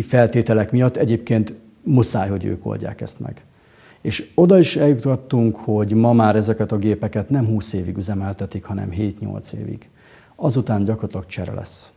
feltételek 0.02 0.70
miatt 0.70 0.96
egyébként 0.96 1.52
muszáj, 1.82 2.28
hogy 2.28 2.44
ők 2.44 2.66
oldják 2.66 3.00
ezt 3.00 3.20
meg. 3.20 3.44
És 4.00 4.30
oda 4.34 4.58
is 4.58 4.76
eljutottunk, 4.76 5.56
hogy 5.56 5.92
ma 5.92 6.12
már 6.12 6.36
ezeket 6.36 6.72
a 6.72 6.78
gépeket 6.78 7.28
nem 7.28 7.46
20 7.46 7.72
évig 7.72 7.96
üzemeltetik, 7.96 8.64
hanem 8.64 8.90
7-8 8.90 9.52
évig. 9.52 9.88
Azután 10.34 10.84
gyakorlatilag 10.84 11.26
csere 11.26 11.52
lesz. 11.52 11.92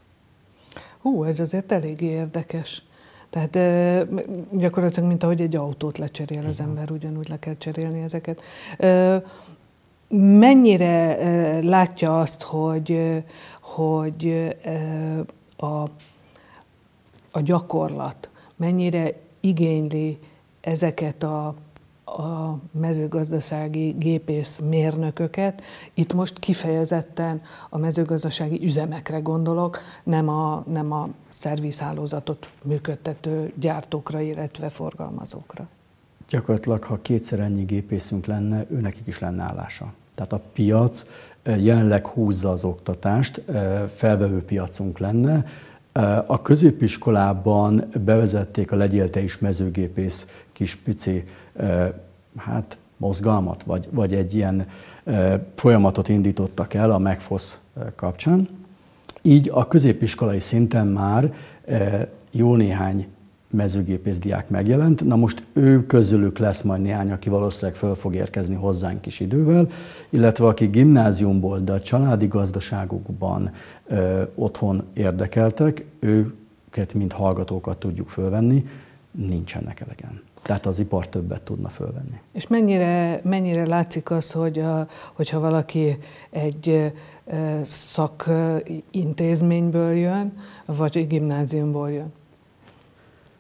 Hú, 1.02 1.24
ez 1.24 1.40
azért 1.40 1.72
elég 1.72 2.02
érdekes. 2.02 2.84
Tehát 3.30 3.58
gyakorlatilag, 4.52 5.10
mint 5.10 5.24
ahogy 5.24 5.42
egy 5.42 5.56
autót 5.56 5.98
lecserél 5.98 6.46
az 6.46 6.60
ember, 6.60 6.92
ugyanúgy 6.92 7.30
le 7.30 7.40
kell 7.40 7.58
cserélni 7.58 8.02
ezeket. 8.02 8.42
Mennyire 10.18 11.18
látja 11.62 12.20
azt, 12.20 12.42
hogy, 12.42 13.24
hogy 13.62 14.56
a 15.58 15.84
a 17.32 17.41
gyakorlat 17.41 18.30
mennyire 18.56 19.13
igényli 19.39 20.20
ezeket 20.62 21.24
a, 21.24 21.56
a 22.06 22.58
mezőgazdasági 22.72 23.96
gépész 24.00 24.60
mérnököket. 24.70 25.62
Itt 25.94 26.13
most 26.13 26.39
kifejezetten 26.39 27.41
a 27.70 27.78
mezőgazdasági 27.78 28.65
üzemekre 28.65 29.20
gondolok, 29.20 29.80
nem 30.04 30.30
a, 30.30 30.63
nem 30.67 30.91
a 30.91 31.10
szervizhálózatot 31.30 32.50
működtető 32.63 33.54
gyártókra, 33.60 34.20
illetve 34.20 34.70
forgalmazókra. 34.70 35.67
Gyakorlatilag, 36.30 36.84
ha 36.84 37.02
kétszer 37.02 37.39
ennyi 37.39 37.63
gépészünk 37.63 38.26
lenne, 38.26 38.65
ő 38.70 38.80
nekik 38.80 39.08
is 39.08 39.20
lenne 39.20 39.44
állása. 39.44 39.94
Tehát 40.15 40.34
a 40.34 40.41
piac 40.54 41.06
eh, 41.44 41.63
jelenleg 41.63 42.08
húzza 42.08 42.52
az 42.52 42.63
oktatást, 42.63 43.38
eh, 43.38 43.84
felvevő 43.96 44.44
piacunk 44.44 44.98
lenne, 44.98 45.46
a 46.25 46.41
középiskolában 46.41 47.84
bevezették 48.06 48.71
a 48.71 48.75
legyél 48.75 49.10
is 49.15 49.38
mezőgépész 49.38 50.27
kis 50.51 50.75
pici 50.75 51.23
hát, 52.38 52.77
mozgalmat, 52.97 53.63
vagy, 53.63 53.88
vagy 53.91 54.13
egy 54.13 54.36
ilyen 54.36 54.67
folyamatot 55.56 56.08
indítottak 56.08 56.73
el 56.73 56.91
a 56.91 56.97
MEGFOSZ 56.97 57.60
kapcsán. 57.95 58.47
Így 59.21 59.49
a 59.54 59.67
középiskolai 59.67 60.39
szinten 60.39 60.88
már 60.88 61.34
jó 62.32 62.56
néhány 62.56 63.08
mezőgépész 63.52 64.20
diák 64.20 64.50
megjelent. 64.50 65.06
Na 65.06 65.16
most 65.16 65.44
ő 65.54 65.86
közülük 65.86 66.38
lesz 66.38 66.62
majd 66.62 66.82
néhány, 66.82 67.12
aki 67.12 67.30
valószínűleg 67.30 67.80
föl 67.80 67.96
fog 67.96 68.16
érkezni 68.16 68.56
hozzánk 68.56 69.02
kis 69.02 69.20
idővel, 69.20 69.68
illetve 70.10 70.46
aki 70.46 70.66
gimnáziumból, 70.66 71.60
de 71.60 71.72
a 71.72 71.82
családi 71.82 72.28
gazdaságokban 72.28 73.52
ö, 73.88 74.22
otthon 74.36 74.84
érdekeltek, 74.94 75.86
őket, 76.00 76.94
mint 76.94 77.12
hallgatókat 77.12 77.78
tudjuk 77.78 78.10
fölvenni, 78.10 78.66
nincsenek 79.12 79.80
elegen. 79.80 80.22
Tehát 80.42 80.66
az 80.66 80.80
ipar 80.80 81.08
többet 81.08 81.42
tudna 81.42 81.70
fölvenni. 81.70 82.20
És 82.32 82.48
mennyire, 82.48 83.22
mennyire 83.24 83.66
látszik 83.66 84.12
az, 84.12 84.32
hogy 84.32 84.60
a, 84.60 84.88
hogyha 85.14 85.40
valaki 85.40 85.98
egy 86.30 86.94
szakintézményből 87.64 89.94
jön, 89.94 90.34
vagy 90.66 91.08
gimnáziumból 91.08 91.92
jön? 91.92 92.14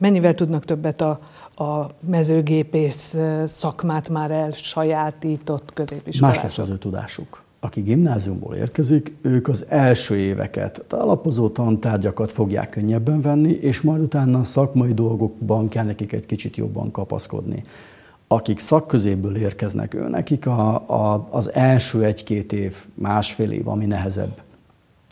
Mennyivel 0.01 0.35
tudnak 0.35 0.65
többet 0.65 1.01
a, 1.01 1.19
a 1.63 1.89
mezőgépész 1.99 3.17
szakmát 3.45 4.09
már 4.09 4.31
elsajátított 4.31 5.73
középiskolások? 5.73 6.43
Más 6.43 6.57
lesz 6.57 6.65
az 6.67 6.73
ő 6.73 6.77
tudásuk. 6.77 7.43
Aki 7.59 7.81
gimnáziumból 7.81 8.55
érkezik, 8.55 9.15
ők 9.21 9.47
az 9.47 9.65
első 9.69 10.17
éveket, 10.17 10.83
az 10.89 10.99
alapozó 10.99 11.49
tantárgyakat 11.49 12.31
fogják 12.31 12.69
könnyebben 12.69 13.21
venni, 13.21 13.51
és 13.51 13.81
majd 13.81 14.01
utána 14.01 14.39
a 14.39 14.43
szakmai 14.43 14.93
dolgokban 14.93 15.69
kell 15.69 15.85
nekik 15.85 16.11
egy 16.11 16.25
kicsit 16.25 16.55
jobban 16.55 16.91
kapaszkodni. 16.91 17.63
Akik 18.27 18.59
szakközéből 18.59 19.35
érkeznek, 19.35 19.93
ő 19.93 20.07
nekik 20.09 20.45
a, 20.47 20.73
a, 20.75 21.27
az 21.29 21.53
első 21.53 22.03
egy-két 22.03 22.53
év, 22.53 22.75
másfél 22.93 23.51
év, 23.51 23.67
ami 23.67 23.85
nehezebb, 23.85 24.41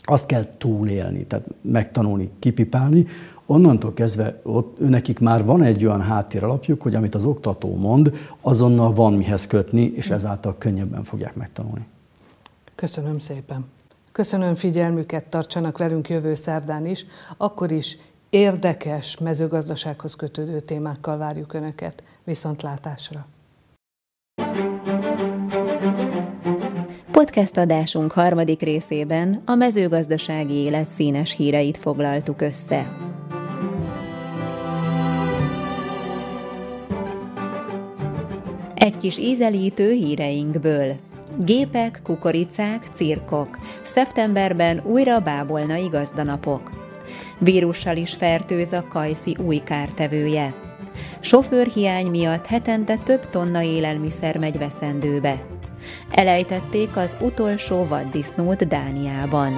azt 0.02 0.26
kell 0.26 0.44
túlélni, 0.58 1.24
tehát 1.24 1.46
megtanulni, 1.60 2.30
kipipálni, 2.38 3.06
onnantól 3.50 3.94
kezdve 3.94 4.40
ott, 4.42 4.78
nekik 4.78 5.18
már 5.18 5.44
van 5.44 5.62
egy 5.62 5.84
olyan 5.84 6.02
háttér 6.02 6.44
alapjuk, 6.44 6.82
hogy 6.82 6.94
amit 6.94 7.14
az 7.14 7.24
oktató 7.24 7.76
mond, 7.76 8.12
azonnal 8.40 8.92
van 8.92 9.12
mihez 9.12 9.46
kötni, 9.46 9.92
és 9.96 10.10
ezáltal 10.10 10.54
könnyebben 10.58 11.04
fogják 11.04 11.34
megtanulni. 11.34 11.86
Köszönöm 12.74 13.18
szépen. 13.18 13.64
Köszönöm 14.12 14.54
figyelmüket, 14.54 15.24
tartsanak 15.24 15.78
velünk 15.78 16.08
jövő 16.08 16.34
szerdán 16.34 16.86
is, 16.86 17.06
akkor 17.36 17.70
is 17.70 17.98
érdekes 18.30 19.18
mezőgazdasághoz 19.18 20.14
kötődő 20.14 20.60
témákkal 20.60 21.16
várjuk 21.16 21.52
Önöket. 21.52 22.02
Viszontlátásra! 22.24 23.26
Podcast 27.10 27.56
adásunk 27.56 28.12
harmadik 28.12 28.60
részében 28.60 29.42
a 29.44 29.54
mezőgazdasági 29.54 30.54
élet 30.54 30.88
színes 30.88 31.34
híreit 31.36 31.76
foglaltuk 31.76 32.40
össze. 32.40 33.09
Egy 38.80 38.96
kis 38.96 39.18
ízelítő 39.18 39.92
híreinkből. 39.92 40.96
Gépek, 41.38 42.00
kukoricák, 42.02 42.82
cirkok. 42.94 43.58
Szeptemberben 43.82 44.82
újra 44.84 45.18
bábolnai 45.18 45.88
gazdanapok. 45.88 46.70
Vírussal 47.38 47.96
is 47.96 48.14
fertőz 48.14 48.72
a 48.72 48.86
kajszi 48.88 49.36
új 49.46 49.56
kártevője. 49.56 50.54
Sofőrhiány 51.20 52.06
miatt 52.06 52.46
hetente 52.46 52.96
több 52.96 53.28
tonna 53.28 53.62
élelmiszer 53.62 54.38
megy 54.38 54.58
veszendőbe. 54.58 55.44
Elejtették 56.10 56.96
az 56.96 57.16
utolsó 57.20 57.84
vaddisznót 57.84 58.68
Dániában. 58.68 59.52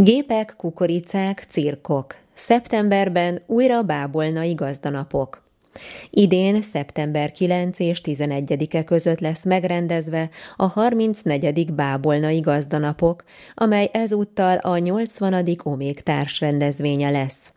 Gépek, 0.00 0.54
kukoricák, 0.56 1.44
cirkok. 1.48 2.14
Szeptemberben 2.32 3.42
újra 3.46 3.82
bábolnai 3.82 4.54
gazdanapok. 4.54 5.42
Idén 6.10 6.62
szeptember 6.62 7.32
9 7.32 7.78
és 7.78 8.00
11-e 8.04 8.84
között 8.84 9.20
lesz 9.20 9.44
megrendezve 9.44 10.30
a 10.56 10.66
34. 10.66 11.74
bábolnai 11.74 12.40
gazdanapok, 12.40 13.24
amely 13.54 13.88
ezúttal 13.92 14.56
a 14.56 14.78
80. 14.78 15.46
Omék 15.62 16.00
társrendezvénye 16.00 17.10
lesz. 17.10 17.52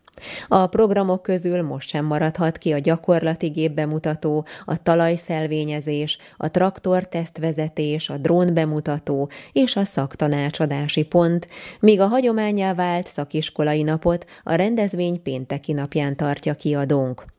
A 0.48 0.66
programok 0.66 1.22
közül 1.22 1.62
most 1.62 1.88
sem 1.88 2.04
maradhat 2.04 2.58
ki 2.58 2.72
a 2.72 2.78
gyakorlati 2.78 3.48
gépbemutató, 3.48 4.46
a 4.64 4.82
talajszelvényezés, 4.82 6.18
a 6.36 6.50
traktor 6.50 7.08
tesztvezetés, 7.08 8.08
a 8.08 8.16
drón 8.16 8.54
bemutató 8.54 9.30
és 9.52 9.76
a 9.76 9.84
szaktanácsadási 9.84 11.02
pont, 11.02 11.48
míg 11.80 12.00
a 12.00 12.06
hagyományá 12.06 12.74
vált 12.74 13.06
szakiskolai 13.06 13.82
napot 13.82 14.24
a 14.42 14.54
rendezvény 14.54 15.22
pénteki 15.22 15.72
napján 15.72 16.16
tartja 16.16 16.54
kiadónk. 16.54 17.31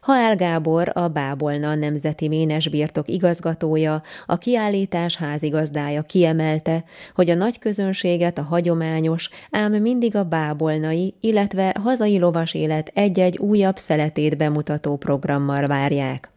Haál 0.00 0.36
Gábor, 0.36 0.90
a 0.94 1.08
Bábolna 1.08 1.74
Nemzeti 1.74 2.28
Ménes 2.28 2.68
Birtok 2.68 3.08
igazgatója, 3.08 4.02
a 4.26 4.38
kiállítás 4.38 5.16
házigazdája 5.16 6.02
kiemelte, 6.02 6.84
hogy 7.14 7.30
a 7.30 7.34
nagy 7.34 7.58
közönséget 7.58 8.38
a 8.38 8.42
hagyományos, 8.42 9.30
ám 9.50 9.72
mindig 9.72 10.16
a 10.16 10.24
bábolnai, 10.24 11.14
illetve 11.20 11.74
hazai 11.82 12.18
lovas 12.18 12.54
élet 12.54 12.90
egy-egy 12.94 13.38
újabb 13.38 13.76
szeletét 13.76 14.36
bemutató 14.36 14.96
programmal 14.96 15.66
várják. 15.66 16.30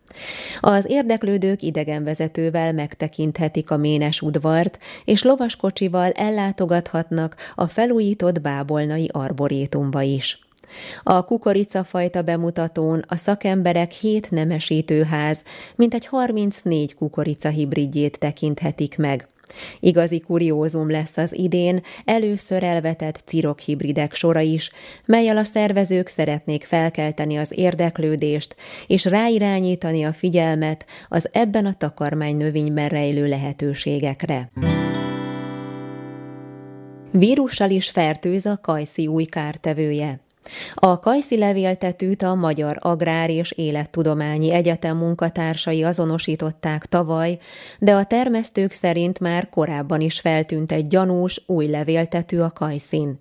Az 0.60 0.86
érdeklődők 0.90 1.62
idegenvezetővel 1.62 2.74
megtekinthetik 2.74 3.72
a 3.72 3.78
Ménes 3.78 4.22
udvart, 4.22 4.80
és 5.06 5.24
lovaskocsival 5.24 6.12
ellátogathatnak 6.12 7.36
a 7.56 7.68
felújított 7.68 8.42
bábolnai 8.42 9.10
arborétumba 9.12 10.02
is. 10.02 10.43
A 11.04 11.26
kukoricafajta 11.26 12.22
bemutatón 12.22 13.04
a 13.08 13.16
szakemberek 13.16 13.92
hét 13.92 14.32
nemesítőház, 14.32 15.44
mintegy 15.76 16.06
34 16.06 16.96
kukorica 16.96 17.50
hibridjét 17.50 18.20
tekinthetik 18.20 18.98
meg. 18.98 19.28
Igazi 19.80 20.20
kuriózum 20.20 20.90
lesz 20.90 21.18
az 21.18 21.38
idén 21.38 21.82
először 22.06 22.64
elvetett 22.64 23.24
cirok 23.26 23.60
hibridek 23.60 24.14
sora 24.14 24.40
is, 24.40 24.72
melyel 25.06 25.38
a 25.38 25.44
szervezők 25.44 26.08
szeretnék 26.08 26.64
felkelteni 26.64 27.38
az 27.38 27.52
érdeklődést 27.56 28.56
és 28.88 29.06
ráirányítani 29.06 30.04
a 30.04 30.14
figyelmet 30.14 30.86
az 31.08 31.30
ebben 31.32 31.66
a 31.66 31.74
takarmány 31.74 32.36
növényben 32.38 32.90
rejlő 32.90 33.28
lehetőségekre. 33.28 34.52
Vírussal 37.12 37.70
is 37.70 37.90
fertőz 37.90 38.46
a 38.46 38.60
kajszi 38.62 39.08
új 39.08 39.24
kártevője. 39.24 40.20
A 40.74 41.00
kajszi 41.00 41.38
levéltetőt 41.38 42.22
a 42.22 42.36
Magyar 42.36 42.78
Agrár 42.80 43.30
és 43.30 43.52
Élettudományi 43.52 44.52
Egyetem 44.52 44.98
munkatársai 44.98 45.84
azonosították 45.84 46.86
tavaly, 46.86 47.38
de 47.80 47.94
a 47.94 48.06
termesztők 48.06 48.72
szerint 48.72 49.20
már 49.20 49.50
korábban 49.50 50.02
is 50.02 50.20
feltűnt 50.20 50.72
egy 50.72 50.88
gyanús 50.88 51.44
új 51.46 51.68
levéltető 51.68 52.42
a 52.42 52.52
kajszin. 52.52 53.20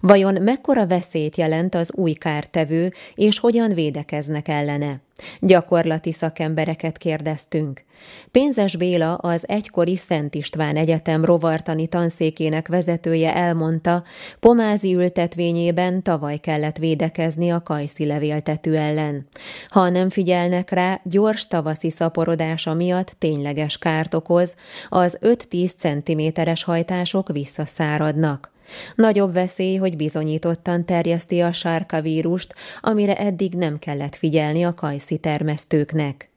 Vajon 0.00 0.42
mekkora 0.42 0.86
veszélyt 0.86 1.36
jelent 1.36 1.74
az 1.74 1.92
új 1.94 2.12
kártevő, 2.12 2.92
és 3.14 3.38
hogyan 3.38 3.74
védekeznek 3.74 4.48
ellene? 4.48 5.00
Gyakorlati 5.40 6.12
szakembereket 6.12 6.98
kérdeztünk. 6.98 7.84
Pénzes 8.30 8.76
Béla, 8.76 9.14
az 9.14 9.48
egykori 9.48 9.96
Szent 9.96 10.34
István 10.34 10.76
Egyetem 10.76 11.24
rovartani 11.24 11.86
tanszékének 11.86 12.68
vezetője 12.68 13.34
elmondta, 13.34 14.02
pomázi 14.40 14.94
ültetvényében 14.94 16.02
tavaly 16.02 16.36
kellett 16.36 16.76
védekezni 16.76 17.50
a 17.50 17.62
kajszi 17.62 18.06
levéltető 18.06 18.76
ellen. 18.76 19.26
Ha 19.68 19.88
nem 19.88 20.10
figyelnek 20.10 20.70
rá, 20.70 21.00
gyors 21.04 21.46
tavaszi 21.46 21.90
szaporodása 21.90 22.74
miatt 22.74 23.14
tényleges 23.18 23.78
kárt 23.78 24.14
okoz, 24.14 24.54
az 24.88 25.18
5-10 25.20 25.70
cm-es 25.76 26.64
hajtások 26.64 27.28
visszaszáradnak. 27.32 28.50
Nagyobb 28.94 29.32
veszély, 29.32 29.76
hogy 29.76 29.96
bizonyítottan 29.96 30.84
terjeszti 30.84 31.40
a 31.40 31.52
sárka 31.52 32.00
vírust, 32.00 32.54
amire 32.80 33.16
eddig 33.16 33.54
nem 33.54 33.78
kellett 33.78 34.16
figyelni 34.16 34.64
a 34.64 34.74
kajszi 34.74 35.16
termesztőknek. 35.16 36.30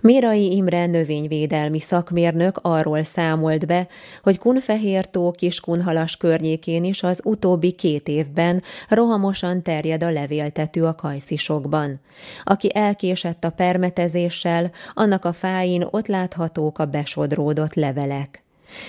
Mérai 0.00 0.56
Imre 0.56 0.86
növényvédelmi 0.86 1.80
szakmérnök 1.80 2.58
arról 2.62 3.02
számolt 3.02 3.66
be, 3.66 3.88
hogy 4.22 4.38
Kunfehértó 4.38 5.30
Kiskunhalas 5.30 6.16
környékén 6.16 6.84
is 6.84 7.02
az 7.02 7.20
utóbbi 7.24 7.72
két 7.72 8.08
évben 8.08 8.62
rohamosan 8.88 9.62
terjed 9.62 10.02
a 10.02 10.10
levéltető 10.10 10.84
a 10.84 10.94
kajszisokban. 10.94 12.00
Aki 12.44 12.70
elkésett 12.74 13.44
a 13.44 13.50
permetezéssel, 13.50 14.70
annak 14.94 15.24
a 15.24 15.32
fáin 15.32 15.86
ott 15.90 16.06
láthatók 16.06 16.78
a 16.78 16.86
besodródott 16.86 17.74
levelek. 17.74 18.44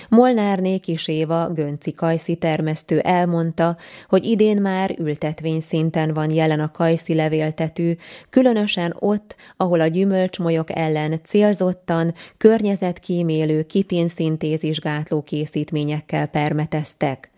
Molnárné 0.08 0.78
Kis 0.78 1.08
Éva, 1.08 1.48
Gönci 1.48 1.92
kajszi 1.92 2.34
termesztő 2.34 2.98
elmondta, 2.98 3.76
hogy 4.08 4.24
idén 4.24 4.62
már 4.62 4.94
ültetvény 4.98 5.60
szinten 5.60 6.14
van 6.14 6.30
jelen 6.30 6.60
a 6.60 6.70
kajszi 6.70 7.14
levéltető, 7.14 7.98
különösen 8.30 8.96
ott, 8.98 9.36
ahol 9.56 9.80
a 9.80 9.86
gyümölcsmolyok 9.86 10.76
ellen 10.76 11.20
célzottan, 11.24 12.14
környezetkímélő 12.36 13.62
kiténszintézis 13.62 14.78
gátló 14.78 15.22
készítményekkel 15.22 16.26
permeteztek. 16.26 17.30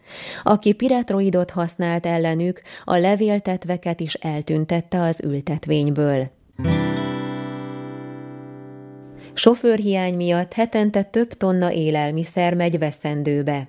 Aki 0.42 0.72
piretroidot 0.72 1.50
használt 1.50 2.06
ellenük, 2.06 2.62
a 2.84 2.96
levéltetveket 2.96 4.00
is 4.00 4.14
eltüntette 4.14 5.00
az 5.00 5.20
ültetvényből. 5.24 6.30
Sofőrhiány 9.34 10.14
miatt 10.14 10.52
hetente 10.52 11.02
több 11.02 11.32
tonna 11.32 11.72
élelmiszer 11.72 12.54
megy 12.54 12.78
veszendőbe. 12.78 13.68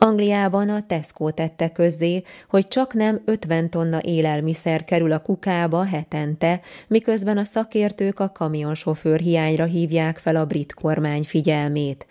Angliában 0.00 0.68
a 0.68 0.86
Tesco 0.86 1.30
tette 1.30 1.68
közzé, 1.68 2.22
hogy 2.48 2.68
csak 2.68 2.94
nem 2.94 3.22
50 3.24 3.70
tonna 3.70 3.98
élelmiszer 4.02 4.84
kerül 4.84 5.12
a 5.12 5.18
kukába 5.18 5.84
hetente, 5.84 6.60
miközben 6.88 7.38
a 7.38 7.44
szakértők 7.44 8.20
a 8.20 8.28
kamionsofőr 8.28 9.20
hiányra 9.20 9.64
hívják 9.64 10.18
fel 10.18 10.36
a 10.36 10.44
brit 10.44 10.74
kormány 10.74 11.22
figyelmét. 11.22 12.06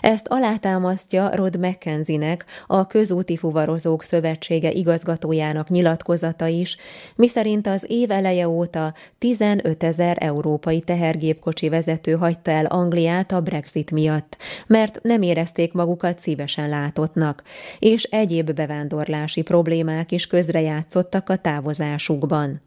Ezt 0.00 0.26
alátámasztja 0.28 1.36
Rod 1.36 1.58
McKenzie-nek, 1.58 2.44
a 2.66 2.86
Közúti 2.86 3.36
Fuvarozók 3.36 4.02
Szövetsége 4.02 4.70
igazgatójának 4.70 5.68
nyilatkozata 5.68 6.46
is, 6.46 6.76
miszerint 7.16 7.66
az 7.66 7.84
év 7.86 8.10
eleje 8.10 8.48
óta 8.48 8.94
15 9.18 9.82
ezer 9.82 10.16
európai 10.20 10.80
tehergépkocsi 10.80 11.68
vezető 11.68 12.12
hagyta 12.12 12.50
el 12.50 12.64
Angliát 12.64 13.32
a 13.32 13.40
Brexit 13.40 13.90
miatt, 13.90 14.36
mert 14.66 14.98
nem 15.02 15.22
érezték 15.22 15.72
magukat 15.72 16.20
szívesen 16.20 16.68
látni 16.68 16.86
korlátottnak, 17.28 17.42
és 17.78 18.02
egyéb 18.02 18.52
bevándorlási 18.52 19.42
problémák 19.42 20.12
is 20.12 20.26
közrejátszottak 20.26 21.28
a 21.28 21.36
távozásukban. 21.36 22.60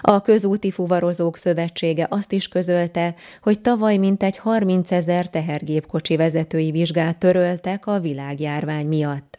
A 0.00 0.20
Közúti 0.20 0.70
Fuvarozók 0.70 1.36
Szövetsége 1.36 2.06
azt 2.10 2.32
is 2.32 2.48
közölte, 2.48 3.14
hogy 3.42 3.60
tavaly 3.60 3.96
mintegy 3.96 4.36
30 4.36 4.90
ezer 4.90 5.30
tehergépkocsi 5.30 6.16
vezetői 6.16 6.70
vizsgát 6.70 7.18
töröltek 7.18 7.86
a 7.86 8.00
világjárvány 8.00 8.86
miatt. 8.86 9.35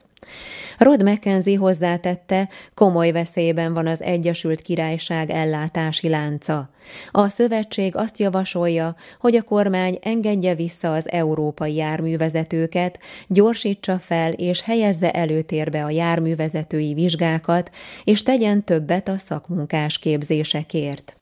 Rod 0.78 1.04
McKenzie 1.04 1.58
hozzátette, 1.58 2.50
komoly 2.74 3.12
veszélyben 3.12 3.74
van 3.74 3.88
az 3.88 4.02
Egyesült 4.02 4.62
Királyság 4.62 5.30
ellátási 5.30 6.10
lánca. 6.10 6.70
A 7.12 7.28
szövetség 7.28 7.96
azt 7.96 8.20
javasolja, 8.20 8.96
hogy 9.20 9.36
a 9.36 9.42
kormány 9.42 10.00
engedje 10.02 10.56
vissza 10.56 10.94
az 10.94 11.10
európai 11.10 11.76
járművezetőket, 11.76 13.00
gyorsítsa 13.28 14.00
fel 14.00 14.32
és 14.32 14.62
helyezze 14.62 15.12
előtérbe 15.12 15.84
a 15.84 15.90
járművezetői 15.90 16.94
vizsgákat, 16.94 17.72
és 18.04 18.24
tegyen 18.24 18.64
többet 18.64 19.08
a 19.08 19.18
szakmunkás 19.18 20.00
képzésekért. 20.00 21.18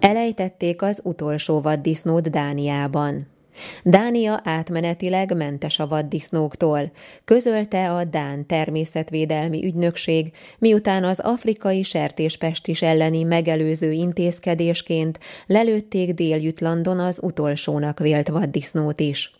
Elejtették 0.00 0.82
az 0.82 1.00
utolsó 1.02 1.60
vaddisznót 1.60 2.30
Dániában. 2.30 3.35
Dánia 3.82 4.40
átmenetileg 4.44 5.36
mentes 5.36 5.78
a 5.78 5.86
vaddisznóktól, 5.86 6.90
közölte 7.24 7.92
a 7.92 8.04
Dán 8.04 8.46
Természetvédelmi 8.46 9.64
Ügynökség, 9.64 10.32
miután 10.58 11.04
az 11.04 11.20
afrikai 11.20 11.82
sertéspestis 11.82 12.82
elleni 12.82 13.22
megelőző 13.22 13.92
intézkedésként 13.92 15.18
lelőtték 15.46 16.14
Dél-Jutlandon 16.14 16.98
az 16.98 17.18
utolsónak 17.22 17.98
vélt 17.98 18.28
vaddisznót 18.28 19.00
is. 19.00 19.30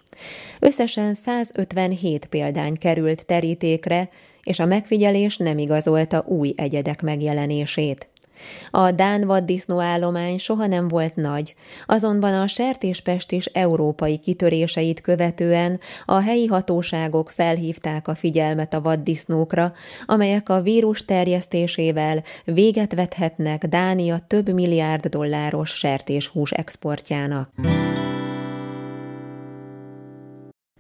Összesen 0.61 1.15
157 1.15 2.27
példány 2.27 2.79
került 2.79 3.27
terítékre, 3.27 4.09
és 4.43 4.59
a 4.59 4.67
megfigyelés 4.67 5.37
nem 5.37 5.59
igazolta 5.59 6.25
új 6.27 6.53
egyedek 6.57 7.03
megjelenését. 7.03 8.09
A 8.71 8.91
Dán 8.91 9.27
vaddisznóállomány 9.27 10.39
soha 10.39 10.67
nem 10.67 10.89
volt 10.89 11.17
nagy, 11.17 11.55
azonban 11.87 12.35
a 12.35 12.47
sertéspest 12.47 13.33
és 13.33 13.47
európai 13.47 14.19
kitöréseit 14.19 15.01
követően 15.01 15.81
a 16.05 16.21
helyi 16.21 16.47
hatóságok 16.47 17.31
felhívták 17.31 18.09
a 18.09 18.15
figyelmet 18.15 18.75
a 18.75 18.81
vaddisznókra, 18.81 19.73
amelyek 20.07 20.49
a 20.49 20.61
vírus 20.63 21.05
terjesztésével 21.05 22.23
véget 22.45 22.95
vethetnek 22.95 23.67
Dánia 23.67 24.19
több 24.27 24.53
milliárd 24.53 25.07
dolláros 25.07 25.71
sertéshús 25.71 26.51
exportjának. 26.51 27.51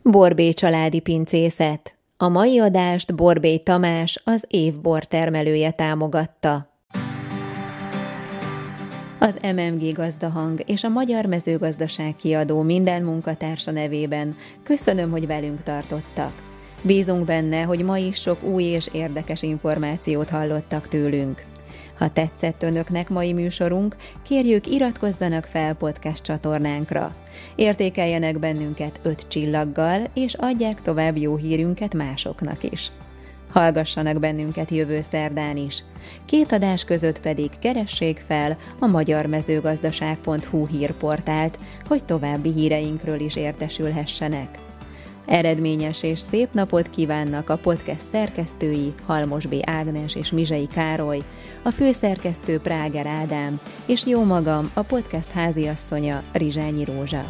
Borbé 0.02 0.52
családi 0.52 1.00
pincészet 1.00 1.96
a 2.18 2.28
mai 2.28 2.58
adást 2.58 3.14
Borbé 3.14 3.56
Tamás, 3.56 4.20
az 4.24 4.44
évbor 4.48 5.04
termelője 5.04 5.70
támogatta. 5.70 6.75
Az 9.18 9.38
MMG 9.42 9.92
Gazdahang 9.92 10.62
és 10.66 10.84
a 10.84 10.88
Magyar 10.88 11.26
Mezőgazdaság 11.26 12.16
kiadó 12.16 12.62
minden 12.62 13.02
munkatársa 13.02 13.70
nevében 13.70 14.36
köszönöm, 14.62 15.10
hogy 15.10 15.26
velünk 15.26 15.62
tartottak. 15.62 16.42
Bízunk 16.82 17.24
benne, 17.24 17.62
hogy 17.62 17.84
ma 17.84 17.98
is 17.98 18.16
sok 18.16 18.42
új 18.42 18.62
és 18.62 18.88
érdekes 18.92 19.42
információt 19.42 20.28
hallottak 20.28 20.88
tőlünk. 20.88 21.44
Ha 21.98 22.12
tetszett 22.12 22.62
önöknek 22.62 23.08
mai 23.08 23.32
műsorunk, 23.32 23.96
kérjük 24.22 24.66
iratkozzanak 24.66 25.44
fel 25.44 25.74
podcast 25.74 26.22
csatornánkra. 26.22 27.14
Értékeljenek 27.54 28.38
bennünket 28.38 29.00
öt 29.02 29.28
csillaggal, 29.28 30.02
és 30.14 30.34
adják 30.34 30.82
tovább 30.82 31.16
jó 31.16 31.36
hírünket 31.36 31.94
másoknak 31.94 32.62
is. 32.70 32.92
Hallgassanak 33.56 34.18
bennünket 34.18 34.70
jövő 34.70 35.00
szerdán 35.10 35.56
is. 35.56 35.84
Két 36.24 36.52
adás 36.52 36.84
között 36.84 37.20
pedig 37.20 37.50
keressék 37.60 38.24
fel 38.26 38.56
a 38.80 38.86
magyarmezőgazdaság.hu 38.86 40.66
hírportált, 40.66 41.58
hogy 41.88 42.04
további 42.04 42.52
híreinkről 42.52 43.20
is 43.20 43.36
értesülhessenek. 43.36 44.58
Eredményes 45.26 46.02
és 46.02 46.18
szép 46.18 46.48
napot 46.52 46.90
kívánnak 46.90 47.50
a 47.50 47.56
podcast 47.56 48.04
szerkesztői 48.12 48.94
Halmos 49.06 49.46
B. 49.46 49.54
Ágnes 49.62 50.14
és 50.14 50.30
Mizsei 50.30 50.66
Károly, 50.66 51.22
a 51.62 51.70
főszerkesztő 51.70 52.58
Práger 52.58 53.06
Ádám, 53.06 53.60
és 53.86 54.06
jó 54.06 54.24
magam, 54.24 54.70
a 54.74 54.82
podcast 54.82 55.30
háziasszonya 55.30 56.22
Rizsányi 56.32 56.84
Rózsa. 56.84 57.24